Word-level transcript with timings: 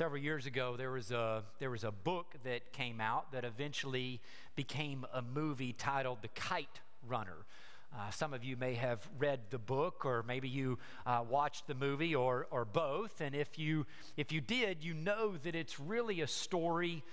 Several 0.00 0.22
years 0.22 0.46
ago, 0.46 0.76
there 0.78 0.92
was, 0.92 1.10
a, 1.10 1.42
there 1.58 1.68
was 1.68 1.84
a 1.84 1.90
book 1.90 2.34
that 2.42 2.72
came 2.72 3.02
out 3.02 3.32
that 3.32 3.44
eventually 3.44 4.18
became 4.56 5.04
a 5.12 5.20
movie 5.20 5.74
titled 5.74 6.22
The 6.22 6.28
Kite 6.28 6.80
Runner. 7.06 7.36
Uh, 7.94 8.10
some 8.10 8.32
of 8.32 8.42
you 8.42 8.56
may 8.56 8.72
have 8.76 9.06
read 9.18 9.40
the 9.50 9.58
book, 9.58 10.06
or 10.06 10.22
maybe 10.22 10.48
you 10.48 10.78
uh, 11.04 11.22
watched 11.28 11.66
the 11.66 11.74
movie, 11.74 12.14
or, 12.14 12.46
or 12.50 12.64
both. 12.64 13.20
And 13.20 13.34
if 13.34 13.58
you, 13.58 13.84
if 14.16 14.32
you 14.32 14.40
did, 14.40 14.82
you 14.82 14.94
know 14.94 15.36
that 15.36 15.54
it's 15.54 15.78
really 15.78 16.22
a 16.22 16.26
story, 16.26 17.04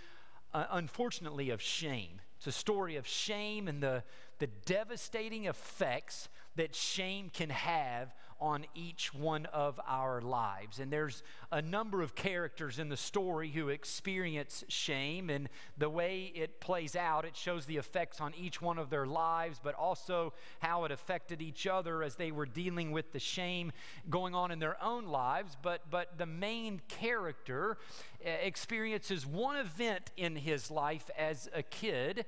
uh, 0.54 0.68
unfortunately, 0.72 1.50
of 1.50 1.62
shame. 1.62 2.22
It's 2.38 2.48
a 2.48 2.54
story 2.54 2.96
of 2.96 3.06
shame 3.06 3.68
and 3.68 3.84
the, 3.84 4.02
the 4.40 4.48
devastating 4.66 5.44
effects 5.44 6.30
that 6.58 6.76
shame 6.76 7.30
can 7.34 7.50
have 7.50 8.14
on 8.40 8.66
each 8.76 9.14
one 9.14 9.46
of 9.48 9.80
our 9.88 10.22
lives. 10.22 10.80
And 10.80 10.92
there's 10.92 11.24
a 11.52 11.62
number 11.62 12.02
of 12.02 12.14
characters 12.14 12.78
in 12.78 12.90
the 12.90 12.98
story 12.98 13.50
who 13.50 13.70
experience 13.70 14.64
shame, 14.68 15.30
and 15.30 15.50
the 15.78 15.90
way 15.90 16.32
it 16.36 16.60
plays 16.60 16.96
out, 16.96 17.26
it 17.26 17.36
shows 17.36 17.66
the 17.66 17.78
effects 17.78 18.22
on 18.22 18.34
each 18.36 18.62
one 18.62 18.78
of 18.78 18.90
their 18.90 19.08
lives, 19.08 19.60
but 19.64 19.74
also 19.74 20.34
how 20.60 20.86
it 20.86 20.92
affected 20.92 21.42
each 21.42 21.66
other 21.66 22.04
as 22.04 22.16
they 22.16 22.32
were 22.32 22.46
dealing 22.46 22.92
with 22.92 23.12
the 23.12 23.20
shame 23.20 23.72
going 24.10 24.36
on 24.36 24.52
in 24.52 24.60
their 24.60 24.82
own 24.84 25.06
lives. 25.06 25.58
But, 25.60 25.90
but 25.90 26.18
the 26.18 26.28
main 26.28 26.82
character 26.88 27.78
eh, 28.24 28.36
experiences 28.44 29.26
one 29.26 29.58
event 29.58 30.12
in 30.16 30.36
his 30.36 30.70
life 30.70 31.10
as 31.18 31.50
a 31.54 31.64
kid 31.64 32.26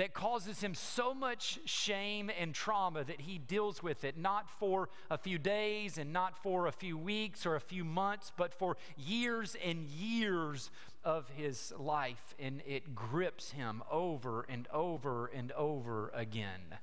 that 0.00 0.14
causes 0.14 0.62
him 0.62 0.74
so 0.74 1.12
much 1.12 1.58
shame 1.66 2.30
and 2.40 2.54
trauma 2.54 3.04
that 3.04 3.20
he 3.20 3.36
deals 3.36 3.82
with 3.82 4.02
it, 4.02 4.16
not 4.16 4.48
for 4.48 4.88
a 5.10 5.18
few 5.18 5.36
days 5.36 5.98
and 5.98 6.10
not 6.10 6.42
for 6.42 6.66
a 6.66 6.72
few 6.72 6.96
weeks 6.96 7.44
or 7.44 7.54
a 7.54 7.60
few 7.60 7.84
months, 7.84 8.32
but 8.34 8.54
for 8.54 8.78
years 8.96 9.54
and 9.62 9.84
years 9.84 10.70
of 11.04 11.28
his 11.36 11.74
life. 11.78 12.34
And 12.38 12.62
it 12.66 12.94
grips 12.94 13.50
him 13.50 13.82
over 13.90 14.46
and 14.48 14.66
over 14.72 15.26
and 15.26 15.52
over 15.52 16.10
again 16.14 16.78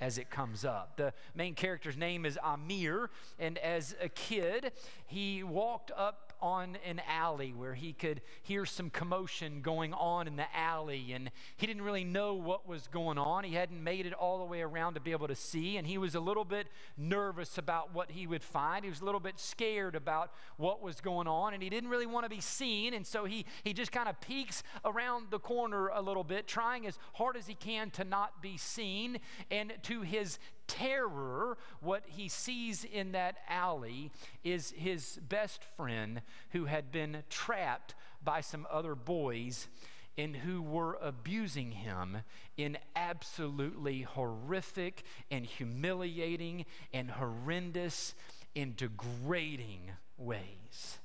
as 0.00 0.18
it 0.18 0.30
comes 0.30 0.64
up. 0.64 0.96
The 0.96 1.12
main 1.34 1.54
character's 1.54 1.96
name 1.96 2.24
is 2.24 2.38
Amir, 2.42 3.10
and 3.38 3.58
as 3.58 3.94
a 4.00 4.08
kid, 4.08 4.72
he 5.06 5.42
walked 5.42 5.90
up 5.96 6.28
on 6.40 6.78
an 6.86 7.02
alley 7.08 7.52
where 7.52 7.74
he 7.74 7.92
could 7.92 8.20
hear 8.42 8.64
some 8.64 8.90
commotion 8.90 9.60
going 9.60 9.92
on 9.92 10.28
in 10.28 10.36
the 10.36 10.46
alley, 10.56 11.12
and 11.12 11.30
he 11.56 11.66
didn't 11.66 11.82
really 11.82 12.04
know 12.04 12.34
what 12.34 12.68
was 12.68 12.86
going 12.86 13.18
on. 13.18 13.44
He 13.44 13.54
hadn't 13.54 13.82
made 13.82 14.06
it 14.06 14.12
all 14.12 14.38
the 14.38 14.44
way 14.44 14.60
around 14.60 14.94
to 14.94 15.00
be 15.00 15.12
able 15.12 15.28
to 15.28 15.34
see, 15.34 15.76
and 15.76 15.86
he 15.86 15.98
was 15.98 16.14
a 16.14 16.20
little 16.20 16.44
bit 16.44 16.68
nervous 16.96 17.58
about 17.58 17.92
what 17.92 18.12
he 18.12 18.26
would 18.26 18.42
find. 18.42 18.84
He 18.84 18.90
was 18.90 19.00
a 19.00 19.04
little 19.04 19.20
bit 19.20 19.38
scared 19.38 19.96
about 19.96 20.32
what 20.56 20.80
was 20.80 21.00
going 21.00 21.26
on, 21.26 21.54
and 21.54 21.62
he 21.62 21.68
didn't 21.68 21.90
really 21.90 22.06
want 22.06 22.24
to 22.24 22.30
be 22.30 22.40
seen, 22.40 22.94
and 22.94 23.06
so 23.06 23.24
he, 23.24 23.44
he 23.64 23.72
just 23.72 23.90
kind 23.90 24.08
of 24.08 24.20
peeks 24.20 24.62
around 24.84 25.30
the 25.30 25.40
corner 25.40 25.88
a 25.88 26.00
little 26.00 26.24
bit, 26.24 26.46
trying 26.46 26.86
as 26.86 26.98
hard 27.14 27.36
as 27.36 27.46
he 27.48 27.54
can 27.54 27.90
to 27.90 28.04
not 28.04 28.40
be 28.40 28.56
seen. 28.56 29.18
And 29.50 29.72
to 29.88 30.02
his 30.02 30.38
terror, 30.66 31.56
what 31.80 32.04
he 32.06 32.28
sees 32.28 32.84
in 32.84 33.12
that 33.12 33.38
alley 33.48 34.10
is 34.44 34.72
his 34.76 35.18
best 35.28 35.64
friend 35.76 36.20
who 36.50 36.66
had 36.66 36.92
been 36.92 37.22
trapped 37.30 37.94
by 38.22 38.40
some 38.40 38.66
other 38.70 38.94
boys 38.94 39.66
and 40.18 40.36
who 40.36 40.60
were 40.60 40.98
abusing 41.00 41.70
him 41.70 42.18
in 42.56 42.76
absolutely 42.96 44.02
horrific 44.02 45.04
and 45.30 45.46
humiliating 45.46 46.66
and 46.92 47.10
horrendous 47.12 48.14
and 48.54 48.76
degrading 48.76 49.92
ways. 50.18 50.98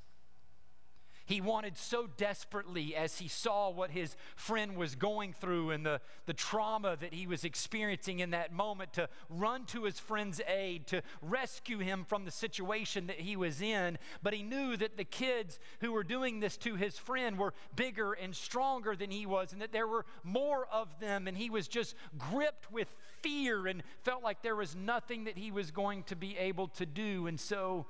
He 1.34 1.42
wanted 1.42 1.80
so 1.80 2.06
desperately 2.16 2.95
as 2.95 3.17
he 3.17 3.28
saw 3.28 3.72
what 3.72 3.89
his 3.89 4.16
friend 4.36 4.78
was 4.78 4.94
going 4.94 5.34
through 5.34 5.72
and 5.72 5.84
the, 5.84 6.00
the 6.28 6.34
trauma 6.34 6.95
that 7.02 7.12
he 7.12 7.26
was 7.26 7.44
experiencing 7.44 8.20
in 8.20 8.30
that 8.30 8.53
moment 8.53 8.94
to 8.94 9.10
run 9.32 9.66
to 9.66 9.86
his 9.86 9.99
friend's 9.99 10.39
aid, 10.48 10.86
to 10.86 11.02
rescue 11.23 11.80
him 11.80 12.05
from 12.08 12.26
the 12.26 12.30
situation 12.30 13.08
that 13.08 13.20
he 13.20 13.36
was 13.36 13.64
in. 13.64 13.98
But 14.21 14.36
he 14.36 14.44
knew 14.44 14.77
that 14.77 14.95
the 14.95 15.05
kids 15.05 15.58
who 15.82 15.92
were 15.92 16.04
doing 16.04 16.39
this 16.39 16.55
to 16.58 16.76
his 16.76 16.99
friend 16.99 17.39
were 17.39 17.55
bigger 17.76 18.14
and 18.14 18.36
stronger 18.36 18.95
than 18.95 19.10
he 19.10 19.26
was, 19.26 19.54
and 19.54 19.61
that 19.64 19.71
there 19.71 19.88
were 19.88 20.05
more 20.23 20.67
of 20.71 21.00
them. 21.00 21.27
And 21.27 21.36
he 21.36 21.50
was 21.50 21.67
just 21.67 21.95
gripped 22.15 22.71
with 22.71 22.94
fear 23.23 23.65
and 23.65 23.82
felt 24.04 24.21
like 24.21 24.44
there 24.44 24.55
was 24.55 24.76
nothing 24.76 25.23
that 25.23 25.39
he 25.39 25.50
was 25.50 25.71
going 25.71 26.04
to 26.04 26.15
be 26.15 26.38
able 26.38 26.67
to 26.67 26.86
do. 26.86 27.26
And 27.26 27.39
so 27.39 27.88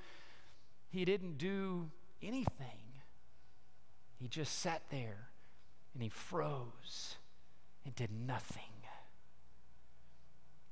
he 0.92 1.04
didn't 1.04 1.38
do 1.38 1.90
anything. 2.22 2.83
He 4.24 4.30
just 4.30 4.58
sat 4.60 4.84
there 4.90 5.28
and 5.94 6.02
he 6.02 6.08
froze 6.08 7.18
and 7.84 7.94
did 7.94 8.10
nothing. 8.10 8.73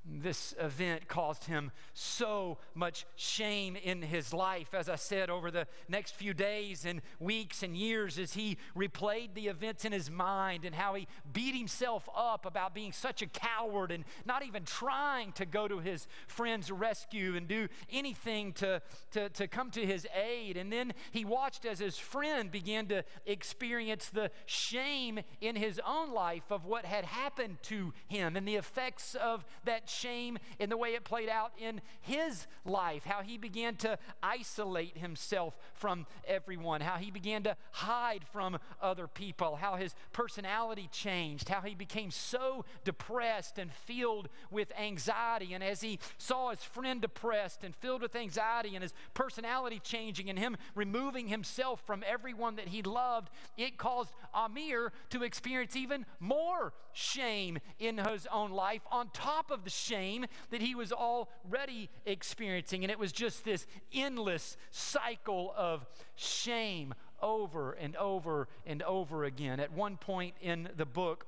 This 0.03 0.55
event 0.59 1.07
caused 1.07 1.43
him 1.43 1.71
so 1.93 2.57
much 2.73 3.05
shame 3.15 3.75
in 3.75 4.01
his 4.01 4.33
life, 4.33 4.73
as 4.73 4.89
I 4.89 4.95
said, 4.95 5.29
over 5.29 5.51
the 5.51 5.67
next 5.87 6.15
few 6.15 6.33
days 6.33 6.85
and 6.85 7.03
weeks 7.19 7.61
and 7.61 7.77
years 7.77 8.17
as 8.17 8.33
he 8.33 8.57
replayed 8.75 9.35
the 9.35 9.47
events 9.47 9.85
in 9.85 9.91
his 9.91 10.09
mind 10.09 10.65
and 10.65 10.73
how 10.73 10.95
he 10.95 11.07
beat 11.31 11.55
himself 11.55 12.09
up 12.15 12.47
about 12.47 12.73
being 12.73 12.91
such 12.91 13.21
a 13.21 13.27
coward 13.27 13.91
and 13.91 14.03
not 14.25 14.43
even 14.43 14.63
trying 14.63 15.33
to 15.33 15.45
go 15.45 15.67
to 15.67 15.77
his 15.77 16.07
friend's 16.25 16.71
rescue 16.71 17.35
and 17.35 17.47
do 17.47 17.67
anything 17.91 18.53
to, 18.53 18.81
to, 19.11 19.29
to 19.29 19.47
come 19.47 19.69
to 19.69 19.85
his 19.85 20.07
aid. 20.15 20.57
And 20.57 20.73
then 20.73 20.93
he 21.11 21.25
watched 21.25 21.63
as 21.63 21.77
his 21.77 21.99
friend 21.99 22.49
began 22.49 22.87
to 22.87 23.03
experience 23.27 24.09
the 24.09 24.31
shame 24.47 25.19
in 25.41 25.55
his 25.55 25.79
own 25.85 26.11
life 26.11 26.51
of 26.51 26.65
what 26.65 26.85
had 26.85 27.05
happened 27.05 27.57
to 27.63 27.93
him 28.07 28.35
and 28.35 28.47
the 28.47 28.55
effects 28.55 29.13
of 29.13 29.45
that 29.63 29.90
shame 29.91 30.37
in 30.59 30.69
the 30.69 30.77
way 30.77 30.93
it 30.93 31.03
played 31.03 31.29
out 31.29 31.51
in 31.57 31.81
his 32.01 32.47
life, 32.65 33.03
how 33.03 33.21
he 33.21 33.37
began 33.37 33.75
to 33.77 33.97
isolate 34.23 34.97
himself 34.97 35.57
from 35.73 36.05
everyone, 36.25 36.81
how 36.81 36.97
he 36.97 37.11
began 37.11 37.43
to 37.43 37.55
hide 37.71 38.23
from 38.31 38.57
other 38.81 39.07
people, 39.07 39.57
how 39.57 39.75
his 39.75 39.93
personality 40.13 40.89
changed, 40.91 41.49
how 41.49 41.61
he 41.61 41.75
became 41.75 42.11
so 42.11 42.65
depressed 42.83 43.57
and 43.57 43.71
filled 43.73 44.29
with 44.49 44.71
anxiety. 44.79 45.53
And 45.53 45.63
as 45.63 45.81
he 45.81 45.99
saw 46.17 46.49
his 46.49 46.63
friend 46.63 47.01
depressed 47.01 47.63
and 47.63 47.75
filled 47.75 48.01
with 48.01 48.15
anxiety 48.15 48.75
and 48.75 48.83
his 48.83 48.93
personality 49.13 49.79
changing 49.83 50.29
and 50.29 50.39
him 50.39 50.57
removing 50.75 51.27
himself 51.27 51.81
from 51.85 52.03
everyone 52.07 52.55
that 52.55 52.69
he 52.69 52.81
loved, 52.81 53.29
it 53.57 53.77
caused 53.77 54.13
Amir 54.33 54.91
to 55.09 55.23
experience 55.23 55.75
even 55.75 56.05
more 56.19 56.73
shame 56.93 57.59
in 57.79 57.97
his 57.97 58.27
own 58.31 58.51
life 58.51 58.81
on 58.91 59.09
top 59.13 59.51
of 59.51 59.63
the 59.63 59.69
shame 59.81 60.25
that 60.49 60.61
he 60.61 60.75
was 60.75 60.91
already 60.91 61.89
experiencing. 62.05 62.83
And 62.83 62.91
it 62.91 62.99
was 62.99 63.11
just 63.11 63.43
this 63.43 63.65
endless 63.93 64.57
cycle 64.71 65.53
of 65.57 65.85
shame 66.15 66.93
over 67.21 67.73
and 67.73 67.95
over 67.95 68.47
and 68.65 68.81
over 68.83 69.23
again. 69.23 69.59
At 69.59 69.71
one 69.71 69.97
point 69.97 70.35
in 70.41 70.69
the 70.75 70.85
book, 70.85 71.25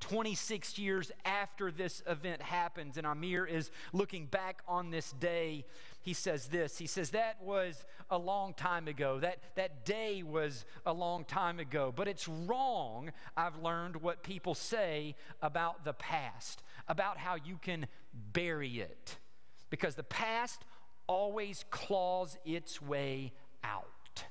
26 0.00 0.78
years 0.78 1.12
after 1.24 1.70
this 1.70 2.02
event 2.06 2.42
happens, 2.42 2.96
and 2.96 3.06
Amir 3.06 3.44
is 3.44 3.70
looking 3.92 4.26
back 4.26 4.62
on 4.66 4.90
this 4.90 5.12
day, 5.12 5.64
he 6.02 6.14
says 6.14 6.46
this. 6.46 6.78
He 6.78 6.86
says, 6.86 7.10
That 7.10 7.36
was 7.42 7.84
a 8.10 8.16
long 8.16 8.54
time 8.54 8.88
ago. 8.88 9.20
That, 9.20 9.38
that 9.54 9.84
day 9.84 10.22
was 10.22 10.64
a 10.86 10.92
long 10.92 11.24
time 11.24 11.58
ago. 11.60 11.92
But 11.94 12.08
it's 12.08 12.26
wrong, 12.26 13.12
I've 13.36 13.62
learned, 13.62 13.96
what 13.96 14.22
people 14.22 14.54
say 14.54 15.14
about 15.42 15.84
the 15.84 15.92
past, 15.92 16.62
about 16.90 17.16
how 17.16 17.36
you 17.36 17.56
can 17.62 17.86
bury 18.32 18.80
it. 18.80 19.16
Because 19.70 19.94
the 19.94 20.02
past 20.02 20.64
always 21.06 21.64
claws 21.70 22.36
its 22.44 22.82
way 22.82 23.32
out. 23.62 24.24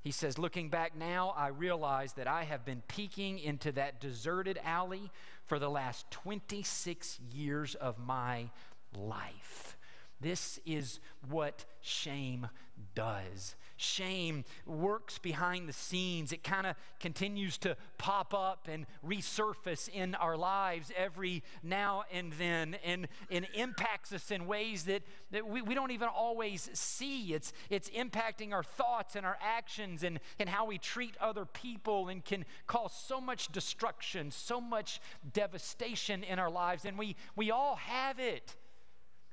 He 0.00 0.12
says, 0.12 0.38
Looking 0.38 0.70
back 0.70 0.96
now, 0.96 1.34
I 1.36 1.48
realize 1.48 2.12
that 2.14 2.28
I 2.28 2.44
have 2.44 2.64
been 2.64 2.82
peeking 2.86 3.40
into 3.40 3.72
that 3.72 4.00
deserted 4.00 4.58
alley 4.64 5.10
for 5.44 5.58
the 5.58 5.68
last 5.68 6.08
26 6.12 7.18
years 7.32 7.74
of 7.74 7.98
my 7.98 8.50
life. 8.96 9.76
This 10.20 10.60
is 10.64 11.00
what 11.28 11.64
shame 11.80 12.48
does. 12.94 13.56
Shame 13.80 14.44
works 14.66 15.18
behind 15.18 15.68
the 15.68 15.72
scenes. 15.72 16.32
It 16.32 16.42
kind 16.42 16.66
of 16.66 16.74
continues 16.98 17.56
to 17.58 17.76
pop 17.96 18.34
up 18.34 18.66
and 18.68 18.86
resurface 19.06 19.88
in 19.88 20.16
our 20.16 20.36
lives 20.36 20.90
every 20.96 21.44
now 21.62 22.02
and 22.12 22.32
then 22.32 22.76
and, 22.84 23.06
and 23.30 23.46
impacts 23.54 24.12
us 24.12 24.32
in 24.32 24.48
ways 24.48 24.82
that, 24.84 25.02
that 25.30 25.46
we, 25.48 25.62
we 25.62 25.76
don't 25.76 25.92
even 25.92 26.08
always 26.08 26.68
see. 26.72 27.32
It's, 27.32 27.52
it's 27.70 27.88
impacting 27.90 28.52
our 28.52 28.64
thoughts 28.64 29.14
and 29.14 29.24
our 29.24 29.38
actions 29.40 30.02
and, 30.02 30.18
and 30.40 30.48
how 30.48 30.66
we 30.66 30.78
treat 30.78 31.16
other 31.20 31.44
people 31.44 32.08
and 32.08 32.24
can 32.24 32.44
cause 32.66 32.92
so 32.92 33.20
much 33.20 33.52
destruction, 33.52 34.32
so 34.32 34.60
much 34.60 35.00
devastation 35.32 36.24
in 36.24 36.40
our 36.40 36.50
lives. 36.50 36.84
And 36.84 36.98
we, 36.98 37.14
we 37.36 37.52
all 37.52 37.76
have 37.76 38.18
it. 38.18 38.56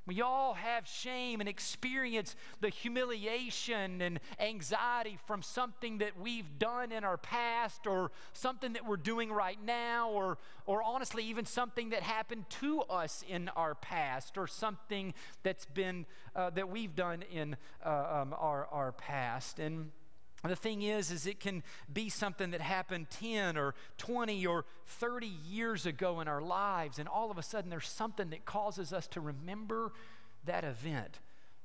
We 0.07 0.21
all 0.21 0.53
have 0.53 0.87
shame 0.87 1.39
and 1.39 1.49
experience 1.49 2.35
the 2.61 2.69
humiliation 2.69 4.01
and 4.01 4.19
anxiety 4.39 5.17
from 5.25 5.41
something 5.41 5.97
that 5.97 6.19
we've 6.19 6.59
done 6.59 6.91
in 6.91 7.03
our 7.03 7.17
past 7.17 7.87
or 7.87 8.11
something 8.31 8.73
that 8.73 8.85
we're 8.85 8.97
doing 8.97 9.31
right 9.31 9.57
now 9.65 10.11
or, 10.11 10.37
or 10.67 10.83
honestly, 10.83 11.23
even 11.23 11.45
something 11.45 11.89
that 11.89 12.03
happened 12.03 12.47
to 12.61 12.81
us 12.81 13.23
in 13.27 13.49
our 13.55 13.73
past 13.73 14.37
or 14.37 14.45
something 14.45 15.15
that's 15.41 15.65
been, 15.65 16.05
uh, 16.35 16.51
that 16.51 16.69
we've 16.69 16.95
done 16.95 17.23
in 17.31 17.55
uh, 17.83 18.21
um, 18.21 18.35
our, 18.37 18.67
our 18.71 18.91
past. 18.91 19.57
And 19.57 19.89
the 20.50 20.56
thing 20.56 20.81
is, 20.81 21.12
is 21.12 21.27
it 21.27 21.39
can 21.39 21.63
be 21.92 22.09
something 22.09 22.51
that 22.51 22.62
happened 22.62 23.09
10 23.09 23.57
or 23.57 23.75
20 23.97 24.45
or 24.45 24.65
30 24.86 25.27
years 25.27 25.86
ago 25.86 26.19
in 26.19 26.27
our 26.27 26.42
lives, 26.42 27.00
and 27.00 27.07
all 27.07 27.31
of 27.31 27.38
a 27.38 27.44
sudden 27.44 27.69
there's 27.69 27.88
something 27.88 28.30
that 28.30 28.45
causes 28.45 28.94
us 28.94 29.07
to 29.07 29.21
remember 29.21 29.92
that 30.45 30.63
event 30.63 31.19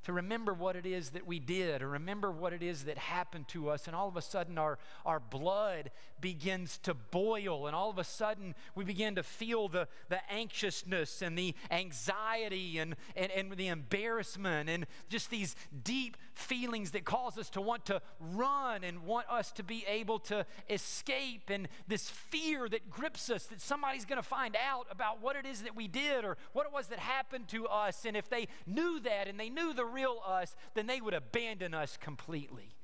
to 0.05 0.15
remember 0.15 0.55
what 0.55 0.77
it 0.77 0.87
is 0.87 1.11
that 1.11 1.27
we 1.27 1.39
did 1.39 1.83
or 1.83 1.89
remember 1.89 2.31
what 2.31 2.53
it 2.53 2.63
is 2.63 2.85
that 2.85 2.97
happened 2.97 3.47
to 3.49 3.69
us. 3.69 3.87
And 3.87 3.95
all 3.95 4.09
of 4.09 4.17
a 4.17 4.23
sudden, 4.23 4.57
our, 4.57 4.79
our 5.05 5.21
blood 5.21 5.91
begins 6.21 6.79
to 6.79 6.95
boil. 6.95 7.67
And 7.67 7.77
all 7.77 7.91
of 7.91 7.99
a 7.99 8.05
sudden, 8.05 8.55
we 8.75 8.85
begin 8.85 9.15
to 9.17 9.23
feel 9.23 9.69
the, 9.69 9.89
the 10.09 10.21
anxiousness 10.33 11.21
and 11.21 11.37
the 11.37 11.55
anxiety 11.71 12.79
and, 12.79 12.97
and, 13.15 13.31
and 13.33 13.53
the 13.53 13.69
embarrassment 13.69 14.71
and 14.71 14.87
just 15.11 15.29
these 15.29 15.55
deep 15.85 16.17
feelings 16.41 16.91
that 16.93 17.05
cause 17.05 17.39
us 17.39 17.51
to 17.51 17.61
want 17.61 17.85
to 17.87 18.01
run 18.19 18.83
and 18.83 19.05
want 19.05 19.27
us 19.31 19.53
to 19.53 19.63
be 19.63 19.85
able 19.87 20.19
to 20.19 20.45
escape. 20.69 21.51
And 21.51 21.69
this 21.87 22.09
fear 22.11 22.69
that 22.69 22.91
grips 22.91 23.31
us 23.31 23.47
that 23.47 23.61
somebody's 23.61 24.05
going 24.05 24.21
to 24.21 24.29
find 24.29 24.57
out 24.57 24.87
about 24.91 25.23
what 25.23 25.37
it 25.37 25.47
is 25.47 25.63
that 25.63 25.77
we 25.77 25.89
did 25.89 26.25
or 26.25 26.37
what 26.53 26.67
it 26.67 26.73
was 26.73 26.89
that 26.89 26.99
happened 26.99 27.49
to 27.49 27.67
us. 27.67 28.05
And 28.05 28.17
if 28.17 28.29
they 28.29 28.49
knew 28.67 29.01
that 29.01 29.29
and 29.29 29.39
they 29.39 29.51
knew 29.51 29.73
the 29.75 29.85
real 29.85 30.21
us, 30.27 30.55
then 30.75 30.87
they 30.87 31.01
would 31.01 31.15
abandon 31.15 31.75
us 31.75 31.97
completely. 31.97 32.75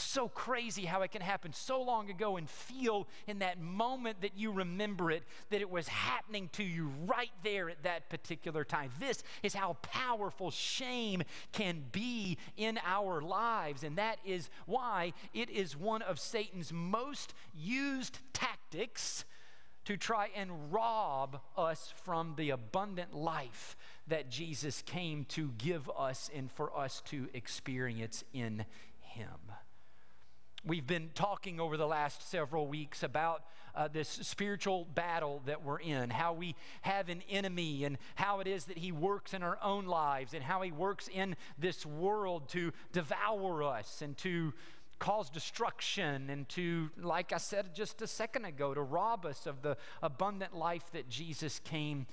So 0.00 0.28
crazy 0.28 0.86
how 0.86 1.02
it 1.02 1.12
can 1.12 1.22
happen 1.22 1.52
so 1.52 1.80
long 1.82 2.10
ago 2.10 2.36
and 2.36 2.48
feel 2.48 3.06
in 3.26 3.40
that 3.40 3.60
moment 3.60 4.22
that 4.22 4.36
you 4.36 4.50
remember 4.50 5.10
it 5.10 5.22
that 5.50 5.60
it 5.60 5.70
was 5.70 5.88
happening 5.88 6.48
to 6.54 6.64
you 6.64 6.90
right 7.06 7.30
there 7.44 7.68
at 7.70 7.82
that 7.82 8.08
particular 8.08 8.64
time. 8.64 8.90
This 8.98 9.22
is 9.42 9.54
how 9.54 9.76
powerful 9.82 10.50
shame 10.50 11.22
can 11.52 11.84
be 11.92 12.38
in 12.56 12.78
our 12.84 13.20
lives, 13.20 13.84
and 13.84 13.96
that 13.98 14.18
is 14.24 14.50
why 14.66 15.12
it 15.32 15.50
is 15.50 15.76
one 15.76 16.02
of 16.02 16.18
Satan's 16.18 16.72
most 16.72 17.34
used 17.54 18.18
tactics 18.32 19.24
to 19.84 19.96
try 19.96 20.30
and 20.34 20.72
rob 20.72 21.40
us 21.56 21.92
from 22.04 22.34
the 22.36 22.50
abundant 22.50 23.14
life 23.14 23.76
that 24.06 24.30
Jesus 24.30 24.82
came 24.82 25.24
to 25.26 25.52
give 25.58 25.90
us 25.96 26.30
and 26.34 26.50
for 26.50 26.76
us 26.76 27.02
to 27.06 27.28
experience 27.32 28.24
in 28.32 28.64
Him. 29.00 29.49
We've 30.62 30.86
been 30.86 31.08
talking 31.14 31.58
over 31.58 31.78
the 31.78 31.86
last 31.86 32.28
several 32.28 32.66
weeks 32.66 33.02
about 33.02 33.44
uh, 33.74 33.88
this 33.88 34.10
spiritual 34.10 34.86
battle 34.94 35.40
that 35.46 35.64
we're 35.64 35.80
in, 35.80 36.10
how 36.10 36.34
we 36.34 36.54
have 36.82 37.08
an 37.08 37.22
enemy, 37.30 37.84
and 37.84 37.96
how 38.16 38.40
it 38.40 38.46
is 38.46 38.66
that 38.66 38.76
he 38.76 38.92
works 38.92 39.32
in 39.32 39.42
our 39.42 39.56
own 39.62 39.86
lives, 39.86 40.34
and 40.34 40.44
how 40.44 40.60
he 40.60 40.70
works 40.70 41.08
in 41.08 41.34
this 41.58 41.86
world 41.86 42.50
to 42.50 42.72
devour 42.92 43.62
us 43.62 44.02
and 44.02 44.18
to 44.18 44.52
cause 44.98 45.30
destruction, 45.30 46.28
and 46.28 46.46
to, 46.50 46.90
like 47.00 47.32
I 47.32 47.38
said 47.38 47.74
just 47.74 48.02
a 48.02 48.06
second 48.06 48.44
ago, 48.44 48.74
to 48.74 48.82
rob 48.82 49.24
us 49.24 49.46
of 49.46 49.62
the 49.62 49.78
abundant 50.02 50.54
life 50.54 50.92
that 50.92 51.08
Jesus 51.08 51.58
came 51.64 52.06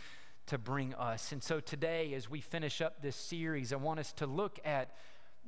to 0.46 0.58
bring 0.58 0.94
us. 0.94 1.34
And 1.34 1.44
so 1.44 1.60
today, 1.60 2.14
as 2.14 2.30
we 2.30 2.40
finish 2.40 2.80
up 2.80 3.02
this 3.02 3.18
series, 3.18 3.74
I 3.74 3.76
want 3.76 4.00
us 4.00 4.14
to 4.14 4.26
look 4.26 4.58
at 4.64 4.92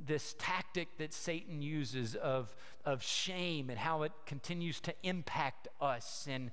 this 0.05 0.35
tactic 0.39 0.97
that 0.97 1.13
Satan 1.13 1.61
uses 1.61 2.15
of, 2.15 2.55
of 2.85 3.03
shame 3.03 3.69
and 3.69 3.77
how 3.77 4.03
it 4.03 4.11
continues 4.25 4.79
to 4.81 4.93
impact 5.03 5.67
us. 5.81 6.27
And 6.29 6.51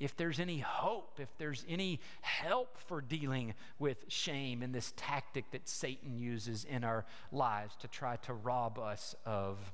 if 0.00 0.16
there's 0.16 0.40
any 0.40 0.58
hope, 0.58 1.18
if 1.20 1.28
there's 1.38 1.64
any 1.68 2.00
help 2.20 2.78
for 2.78 3.00
dealing 3.00 3.54
with 3.78 4.04
shame 4.08 4.62
and 4.62 4.74
this 4.74 4.92
tactic 4.96 5.50
that 5.52 5.68
Satan 5.68 6.18
uses 6.18 6.64
in 6.64 6.84
our 6.84 7.06
lives 7.32 7.76
to 7.76 7.88
try 7.88 8.16
to 8.16 8.34
rob 8.34 8.78
us 8.78 9.14
of 9.24 9.72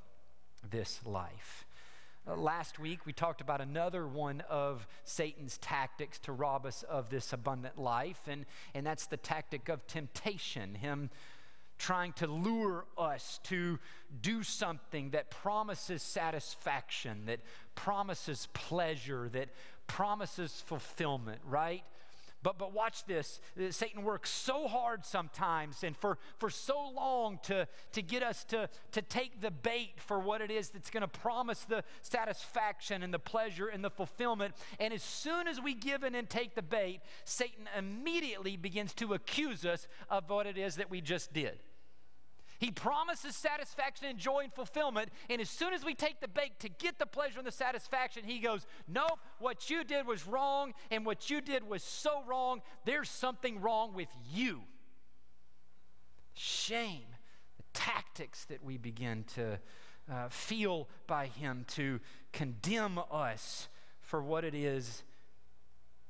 this 0.69 0.99
life. 1.05 1.65
Uh, 2.27 2.35
last 2.35 2.77
week, 2.77 3.07
we 3.07 3.13
talked 3.13 3.41
about 3.41 3.61
another 3.61 4.07
one 4.07 4.43
of 4.47 4.87
Satan's 5.03 5.57
tactics 5.57 6.19
to 6.19 6.31
rob 6.31 6.67
us 6.67 6.83
of 6.83 7.09
this 7.09 7.33
abundant 7.33 7.79
life, 7.79 8.21
and, 8.27 8.45
and 8.75 8.85
that's 8.85 9.07
the 9.07 9.17
tactic 9.17 9.69
of 9.69 9.87
temptation. 9.87 10.75
Him 10.75 11.09
trying 11.81 12.13
to 12.13 12.27
lure 12.27 12.85
us 12.95 13.39
to 13.43 13.79
do 14.21 14.43
something 14.43 15.09
that 15.09 15.31
promises 15.31 16.03
satisfaction, 16.03 17.23
that 17.25 17.39
promises 17.73 18.47
pleasure, 18.53 19.27
that 19.29 19.49
promises 19.87 20.63
fulfillment, 20.67 21.41
right? 21.43 21.83
But, 22.43 22.57
but 22.57 22.73
watch 22.73 23.05
this. 23.05 23.39
Satan 23.69 24.03
works 24.03 24.29
so 24.29 24.67
hard 24.67 25.05
sometimes 25.05 25.83
and 25.83 25.95
for, 25.95 26.17
for 26.37 26.49
so 26.49 26.89
long 26.95 27.39
to, 27.43 27.67
to 27.93 28.01
get 28.01 28.23
us 28.23 28.43
to, 28.45 28.69
to 28.93 29.01
take 29.01 29.41
the 29.41 29.51
bait 29.51 29.93
for 29.97 30.19
what 30.19 30.41
it 30.41 30.49
is 30.49 30.69
that's 30.69 30.89
going 30.89 31.01
to 31.01 31.07
promise 31.07 31.63
the 31.65 31.83
satisfaction 32.01 33.03
and 33.03 33.13
the 33.13 33.19
pleasure 33.19 33.67
and 33.67 33.83
the 33.83 33.91
fulfillment. 33.91 34.55
And 34.79 34.93
as 34.93 35.03
soon 35.03 35.47
as 35.47 35.59
we 35.61 35.73
give 35.73 36.03
in 36.03 36.15
and 36.15 36.29
take 36.29 36.55
the 36.55 36.61
bait, 36.61 37.01
Satan 37.25 37.67
immediately 37.77 38.55
begins 38.55 38.93
to 38.95 39.13
accuse 39.13 39.65
us 39.65 39.87
of 40.09 40.29
what 40.29 40.47
it 40.47 40.57
is 40.57 40.75
that 40.75 40.89
we 40.89 41.01
just 41.01 41.33
did. 41.33 41.59
He 42.61 42.69
promises 42.69 43.35
satisfaction 43.35 44.05
and 44.05 44.19
joy 44.19 44.41
and 44.43 44.53
fulfillment. 44.53 45.09
And 45.31 45.41
as 45.41 45.49
soon 45.49 45.73
as 45.73 45.83
we 45.83 45.95
take 45.95 46.21
the 46.21 46.27
bait 46.27 46.59
to 46.59 46.69
get 46.69 46.99
the 46.99 47.07
pleasure 47.07 47.39
and 47.39 47.47
the 47.47 47.51
satisfaction, 47.51 48.23
he 48.23 48.37
goes, 48.37 48.67
Nope, 48.87 49.19
what 49.39 49.71
you 49.71 49.83
did 49.83 50.05
was 50.05 50.27
wrong, 50.27 50.73
and 50.91 51.03
what 51.03 51.27
you 51.31 51.41
did 51.41 51.67
was 51.67 51.81
so 51.81 52.23
wrong. 52.27 52.61
There's 52.85 53.09
something 53.09 53.61
wrong 53.61 53.95
with 53.95 54.09
you. 54.31 54.61
Shame, 56.35 57.07
the 57.57 57.63
tactics 57.73 58.45
that 58.45 58.63
we 58.63 58.77
begin 58.77 59.23
to 59.33 59.59
uh, 60.11 60.29
feel 60.29 60.87
by 61.07 61.25
him 61.25 61.65
to 61.69 61.99
condemn 62.31 62.99
us 63.11 63.69
for 64.01 64.21
what 64.21 64.43
it 64.43 64.53
is 64.53 65.01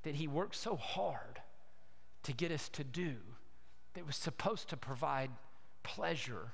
that 0.04 0.16
he 0.16 0.28
worked 0.28 0.58
so 0.58 0.76
hard 0.76 1.40
to 2.24 2.34
get 2.34 2.52
us 2.52 2.68
to 2.68 2.84
do 2.84 3.16
that 3.94 4.06
was 4.06 4.18
supposed 4.18 4.68
to 4.68 4.76
provide 4.76 5.30
pleasure 5.84 6.54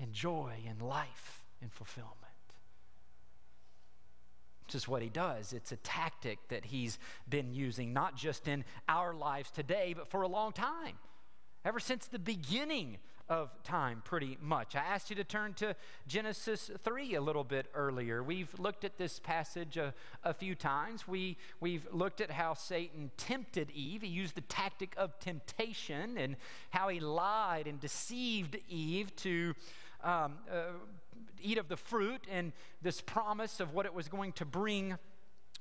and 0.00 0.12
joy 0.12 0.54
and 0.68 0.80
life 0.80 1.44
and 1.60 1.72
fulfillment. 1.72 2.14
Which 4.64 4.74
is 4.74 4.86
what 4.86 5.02
he 5.02 5.08
does. 5.08 5.52
It's 5.52 5.72
a 5.72 5.76
tactic 5.76 6.38
that 6.48 6.66
he's 6.66 6.98
been 7.28 7.54
using, 7.54 7.92
not 7.92 8.16
just 8.16 8.46
in 8.48 8.64
our 8.88 9.14
lives 9.14 9.50
today, 9.50 9.94
but 9.96 10.08
for 10.08 10.22
a 10.22 10.28
long 10.28 10.52
time. 10.52 10.98
Ever 11.64 11.80
since 11.80 12.06
the 12.06 12.18
beginning 12.18 12.98
of 13.28 13.50
time, 13.62 14.02
pretty 14.04 14.38
much. 14.40 14.74
I 14.74 14.80
asked 14.80 15.10
you 15.10 15.16
to 15.16 15.24
turn 15.24 15.54
to 15.54 15.76
Genesis 16.06 16.70
3 16.82 17.14
a 17.14 17.20
little 17.20 17.44
bit 17.44 17.66
earlier. 17.74 18.22
We've 18.22 18.52
looked 18.58 18.84
at 18.84 18.96
this 18.98 19.18
passage 19.18 19.76
a, 19.76 19.92
a 20.24 20.32
few 20.32 20.54
times. 20.54 21.06
We, 21.06 21.36
we've 21.60 21.86
looked 21.92 22.20
at 22.20 22.30
how 22.30 22.54
Satan 22.54 23.10
tempted 23.16 23.70
Eve. 23.72 24.02
He 24.02 24.08
used 24.08 24.34
the 24.34 24.42
tactic 24.42 24.94
of 24.96 25.18
temptation 25.18 26.16
and 26.16 26.36
how 26.70 26.88
he 26.88 27.00
lied 27.00 27.66
and 27.66 27.80
deceived 27.80 28.58
Eve 28.68 29.14
to. 29.16 29.54
Um, 30.02 30.34
uh, 30.50 30.74
eat 31.40 31.58
of 31.58 31.68
the 31.68 31.76
fruit 31.76 32.24
and 32.30 32.52
this 32.82 33.00
promise 33.00 33.60
of 33.60 33.72
what 33.72 33.86
it 33.86 33.94
was 33.94 34.08
going 34.08 34.32
to 34.32 34.44
bring 34.44 34.96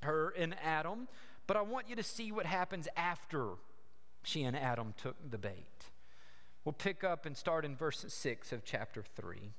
her 0.02 0.34
and 0.38 0.56
Adam. 0.64 1.08
But 1.48 1.58
I 1.58 1.62
want 1.62 1.90
you 1.90 1.96
to 1.96 2.04
see 2.04 2.32
what 2.32 2.46
happens 2.46 2.88
after 2.96 3.52
she 4.24 4.44
and 4.44 4.56
Adam 4.56 4.94
took 4.98 5.16
the 5.30 5.38
bait. 5.38 5.86
We'll 6.68 6.74
pick 6.74 7.06
up 7.06 7.26
and 7.26 7.38
start 7.38 7.64
in 7.64 7.78
verse 7.78 8.04
6 8.06 8.52
of 8.52 8.66
chapter 8.66 9.02
3. 9.16 9.38
It 9.38 9.52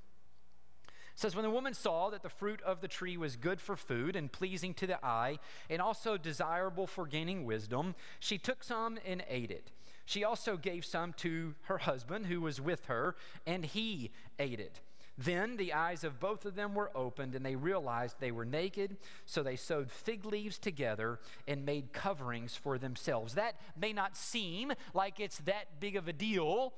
says, 1.15 1.35
When 1.35 1.43
the 1.43 1.51
woman 1.51 1.73
saw 1.73 2.11
that 2.11 2.23
the 2.23 2.29
fruit 2.29 2.61
of 2.61 2.83
the 2.83 2.87
tree 2.87 3.17
was 3.17 3.35
good 3.35 3.63
for 3.63 3.77
food 3.77 4.15
and 4.15 4.31
pleasing 4.31 4.75
to 4.75 4.87
the 4.87 5.03
eye, 5.03 5.39
and 5.71 5.81
also 5.81 6.19
desirable 6.19 6.87
for 6.87 7.07
gaining 7.07 7.47
wisdom, 7.47 7.95
she 8.21 8.37
took 8.37 8.63
some 8.63 8.99
and 9.07 9.25
ate 9.27 9.51
it. 9.51 9.71
She 10.05 10.23
also 10.23 10.59
gave 10.59 10.85
some 10.85 11.15
to 11.15 11.55
her 11.63 11.79
husband 11.79 12.27
who 12.27 12.43
was 12.43 12.61
with 12.61 12.85
her, 12.89 13.17
and 13.47 13.65
he 13.65 14.11
ate 14.39 14.61
it. 14.61 14.83
Then 15.17 15.57
the 15.57 15.73
eyes 15.73 16.05
of 16.05 16.21
both 16.21 16.45
of 16.45 16.57
them 16.57 16.75
were 16.75 16.95
opened, 16.95 17.35
and 17.35 17.43
they 17.43 17.57
realized 17.57 18.17
they 18.21 18.33
were 18.33 18.45
naked. 18.45 18.99
So 19.25 19.43
they 19.43 19.57
sewed 19.57 19.91
fig 19.91 20.27
leaves 20.27 20.59
together 20.59 21.21
and 21.47 21.65
made 21.65 21.95
coverings 21.95 22.55
for 22.55 22.77
themselves. 22.77 23.33
That 23.33 23.55
may 23.81 23.95
not 23.95 24.15
seem 24.15 24.75
like 24.93 25.21
it's 25.21 25.39
that 25.39 25.81
big 25.81 25.97
of 25.97 26.07
a 26.07 26.13
deal 26.13 26.75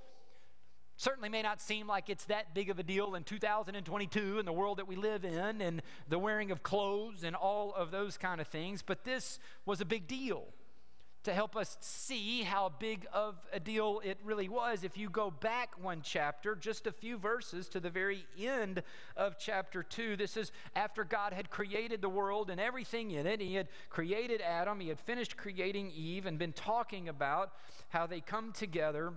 certainly 1.01 1.31
may 1.31 1.41
not 1.41 1.63
seem 1.63 1.87
like 1.87 2.11
it's 2.11 2.27
that 2.27 2.53
big 2.55 2.69
of 2.69 2.79
a 2.79 2.83
deal 2.83 3.15
in 3.15 3.25
2022 3.25 4.39
in 4.39 4.45
the 4.45 4.53
world 4.53 4.77
that 4.77 4.87
we 4.87 4.97
live 4.97 5.25
in 5.25 5.63
and 5.63 5.81
the 6.11 6.19
wearing 6.19 6.51
of 6.51 6.63
clothes 6.63 7.25
and 7.25 7.35
all 7.35 7.73
of 7.73 7.91
those 7.91 8.19
kind 8.19 8.39
of 8.39 8.47
things, 8.49 8.83
but 8.83 9.03
this 9.03 9.39
was 9.65 9.81
a 9.81 9.87
big 9.87 10.07
deal. 10.07 10.49
to 11.23 11.35
help 11.35 11.55
us 11.55 11.77
see 11.81 12.43
how 12.43 12.73
big 12.79 13.07
of 13.13 13.37
a 13.53 13.61
deal 13.61 14.01
it 14.03 14.17
really 14.25 14.49
was. 14.49 14.85
If 14.85 14.97
you 14.97 15.11
go 15.11 15.31
back 15.31 15.75
one 15.83 16.01
chapter, 16.03 16.55
just 16.55 16.87
a 16.87 16.93
few 16.93 17.19
verses 17.19 17.69
to 17.71 17.81
the 17.81 17.91
very 17.91 18.25
end 18.39 18.83
of 19.17 19.39
chapter 19.39 19.83
2, 19.83 20.17
this 20.17 20.37
is 20.39 20.51
after 20.75 21.05
God 21.05 21.35
had 21.35 21.51
created 21.51 22.01
the 22.01 22.09
world 22.09 22.49
and 22.49 22.59
everything 22.59 23.11
in 23.11 23.27
it. 23.27 23.41
He 23.41 23.55
had 23.55 23.69
created 23.91 24.41
Adam, 24.41 24.81
he 24.81 24.89
had 24.89 24.99
finished 24.99 25.37
creating 25.37 25.93
Eve, 25.95 26.25
and 26.25 26.39
been 26.39 26.55
talking 26.55 27.09
about 27.09 27.53
how 27.91 28.07
they 28.07 28.21
come 28.21 28.53
together. 28.53 29.13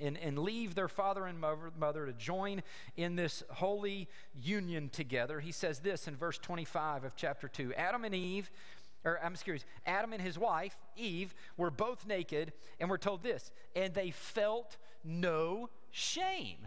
And, 0.00 0.16
and 0.16 0.38
leave 0.38 0.74
their 0.74 0.88
father 0.88 1.26
and 1.26 1.38
mother 1.38 2.06
to 2.06 2.12
join 2.14 2.62
in 2.96 3.16
this 3.16 3.42
holy 3.50 4.08
union 4.40 4.88
together. 4.88 5.40
He 5.40 5.52
says 5.52 5.80
this 5.80 6.08
in 6.08 6.16
verse 6.16 6.38
25 6.38 7.04
of 7.04 7.14
chapter 7.16 7.48
2 7.48 7.74
Adam 7.74 8.04
and 8.04 8.14
Eve 8.14 8.50
or 9.04 9.18
I'm 9.22 9.34
curious, 9.34 9.64
Adam 9.86 10.12
and 10.12 10.22
his 10.22 10.38
wife, 10.38 10.76
Eve, 10.96 11.34
were 11.56 11.70
both 11.70 12.06
naked, 12.06 12.52
and 12.78 12.90
we're 12.90 12.98
told 12.98 13.22
this, 13.22 13.50
and 13.74 13.94
they 13.94 14.10
felt 14.10 14.76
no 15.04 15.70
shame. 15.90 16.58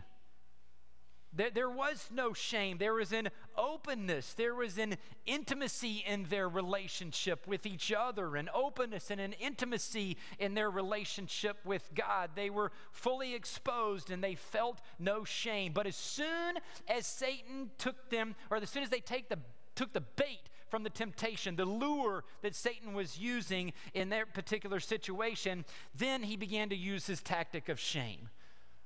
There, 1.36 1.50
there 1.50 1.70
was 1.70 2.10
no 2.14 2.34
shame. 2.34 2.78
There 2.78 2.94
was 2.94 3.12
an 3.12 3.30
openness. 3.58 4.34
There 4.34 4.54
was 4.54 4.78
an 4.78 4.98
intimacy 5.26 6.04
in 6.08 6.26
their 6.26 6.48
relationship 6.48 7.48
with 7.48 7.66
each 7.66 7.92
other, 7.92 8.36
an 8.36 8.50
openness 8.54 9.10
and 9.10 9.20
an 9.20 9.34
intimacy 9.34 10.18
in 10.38 10.54
their 10.54 10.70
relationship 10.70 11.58
with 11.66 11.90
God. 11.96 12.32
They 12.36 12.50
were 12.50 12.72
fully 12.92 13.34
exposed 13.34 14.12
and 14.12 14.24
they 14.24 14.36
felt 14.36 14.82
no 15.00 15.24
shame. 15.24 15.74
But 15.74 15.88
as 15.88 15.96
soon 15.96 16.60
as 16.88 17.08
Satan 17.08 17.72
took 17.78 18.10
them, 18.10 18.36
or 18.52 18.58
as 18.58 18.70
soon 18.70 18.84
as 18.84 18.90
they 18.90 19.00
take 19.00 19.30
the, 19.30 19.40
took 19.76 19.94
the 19.94 20.02
bait 20.02 20.50
from 20.70 20.84
the 20.84 20.90
temptation, 20.90 21.56
the 21.56 21.66
lure 21.66 22.24
that 22.42 22.56
Satan 22.56 22.94
was 22.94 23.20
using 23.20 23.74
in 23.94 24.10
their 24.10 24.26
particular 24.26 24.80
situation, 24.80 25.66
then 25.96 26.24
he 26.24 26.36
began 26.36 26.70
to 26.70 26.76
use 26.76 27.06
his 27.06 27.22
tactic 27.22 27.70
of 27.70 27.80
shame, 27.80 28.30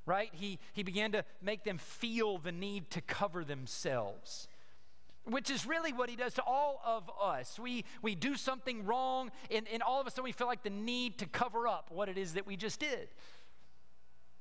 right? 0.08 0.30
He, 0.34 0.58
he 0.74 0.82
began 0.82 1.12
to 1.12 1.24
make 1.42 1.64
them 1.64 1.78
feel 1.78 2.40
the 2.40 2.52
need 2.52 2.90
to 2.92 3.02
cover 3.02 3.44
themselves 3.44 4.48
which 5.30 5.50
is 5.50 5.66
really 5.66 5.92
what 5.92 6.10
he 6.10 6.16
does 6.16 6.34
to 6.36 6.44
all 6.44 6.82
of 6.86 7.10
us. 7.22 7.60
We, 7.60 7.84
we 8.02 8.16
do 8.16 8.36
something 8.36 8.86
wrong, 8.86 9.32
and, 9.52 9.68
and 9.72 9.84
all 9.84 10.00
of 10.00 10.08
a 10.08 10.10
sudden 10.10 10.24
we 10.24 10.32
feel 10.32 10.48
like 10.48 10.64
the 10.64 10.70
need 10.70 11.18
to 11.20 11.26
cover 11.26 11.68
up 11.68 11.90
what 11.92 12.10
it 12.10 12.18
is 12.18 12.34
that 12.34 12.48
we 12.48 12.56
just 12.56 12.80
did. 12.80 13.10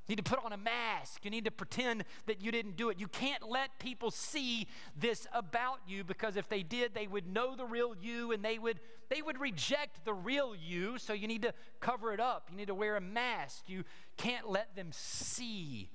You 0.07 0.15
need 0.15 0.25
to 0.25 0.31
put 0.31 0.45
on 0.45 0.53
a 0.53 0.57
mask. 0.57 1.25
You 1.25 1.31
need 1.31 1.47
to 1.47 1.51
pretend 1.51 2.05
that 2.27 2.41
you 2.41 2.53
didn't 2.53 2.77
do 2.77 2.91
it. 2.91 3.01
You 3.01 3.09
can't 3.09 3.49
let 3.49 3.79
people 3.81 4.11
see 4.11 4.69
this 4.97 5.27
about 5.33 5.81
you 5.87 6.05
because 6.05 6.37
if 6.37 6.49
they 6.49 6.63
did, 6.63 6.95
they 6.95 7.09
would 7.09 7.27
know 7.27 7.57
the 7.57 7.65
real 7.65 7.95
you 8.01 8.33
and 8.33 8.45
they 8.45 8.59
would 8.59 8.79
they 9.09 9.23
would 9.23 9.41
reject 9.41 10.05
the 10.05 10.15
real 10.15 10.55
you. 10.55 10.99
So 10.99 11.13
you 11.13 11.29
need 11.29 11.43
to 11.43 11.55
cover 11.81 12.13
it 12.13 12.21
up. 12.21 12.49
You 12.51 12.57
need 12.57 12.69
to 12.69 12.75
wear 12.75 12.97
a 12.97 13.01
mask. 13.01 13.65
You 13.69 13.85
can't 14.17 14.49
let 14.49 14.75
them 14.77 14.89
see 14.93 15.91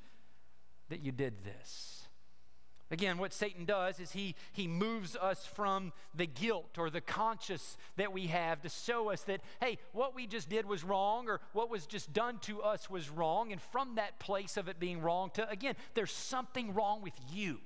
that 0.89 1.01
you 1.01 1.12
did 1.12 1.44
this. 1.44 2.00
Again, 2.91 3.17
what 3.17 3.31
Satan 3.31 3.63
does 3.63 4.01
is 4.01 4.12
he, 4.12 4.36
he 4.51 4.67
moves 4.67 5.15
us 5.15 5.45
from 5.45 5.93
the 6.13 6.27
guilt 6.27 6.77
or 6.77 6.89
the 6.89 7.00
conscience 7.00 7.77
that 7.95 8.12
we 8.12 8.27
have 8.27 8.62
to 8.63 8.69
show 8.69 9.12
us 9.12 9.21
that, 9.24 9.39
hey, 9.62 9.77
what 9.93 10.13
we 10.13 10.27
just 10.27 10.50
did 10.50 10.65
was 10.65 10.83
wrong 10.83 11.29
or 11.29 11.39
what 11.53 11.69
was 11.69 11.86
just 11.86 12.12
done 12.12 12.39
to 12.39 12.62
us 12.62 12.89
was 12.89 13.10
wrong. 13.10 13.53
And 13.53 13.62
from 13.62 13.95
that 13.95 14.19
place 14.19 14.57
of 14.57 14.67
it 14.67 14.77
being 14.77 15.01
wrong 15.01 15.31
to, 15.36 15.50
again, 15.50 15.75
there's 15.93 16.12
something 16.12 16.74
wrong 16.74 17.01
with 17.01 17.13
you. 17.31 17.60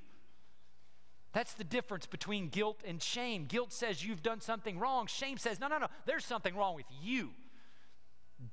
That's 1.33 1.55
the 1.55 1.63
difference 1.63 2.05
between 2.05 2.49
guilt 2.49 2.81
and 2.85 3.01
shame. 3.01 3.45
Guilt 3.45 3.73
says 3.73 4.05
you've 4.05 4.23
done 4.23 4.41
something 4.41 4.77
wrong. 4.77 5.07
Shame 5.07 5.39
says, 5.39 5.59
no, 5.59 5.67
no, 5.67 5.79
no, 5.79 5.87
there's 6.05 6.23
something 6.23 6.55
wrong 6.55 6.75
with 6.75 6.85
you. 7.01 7.31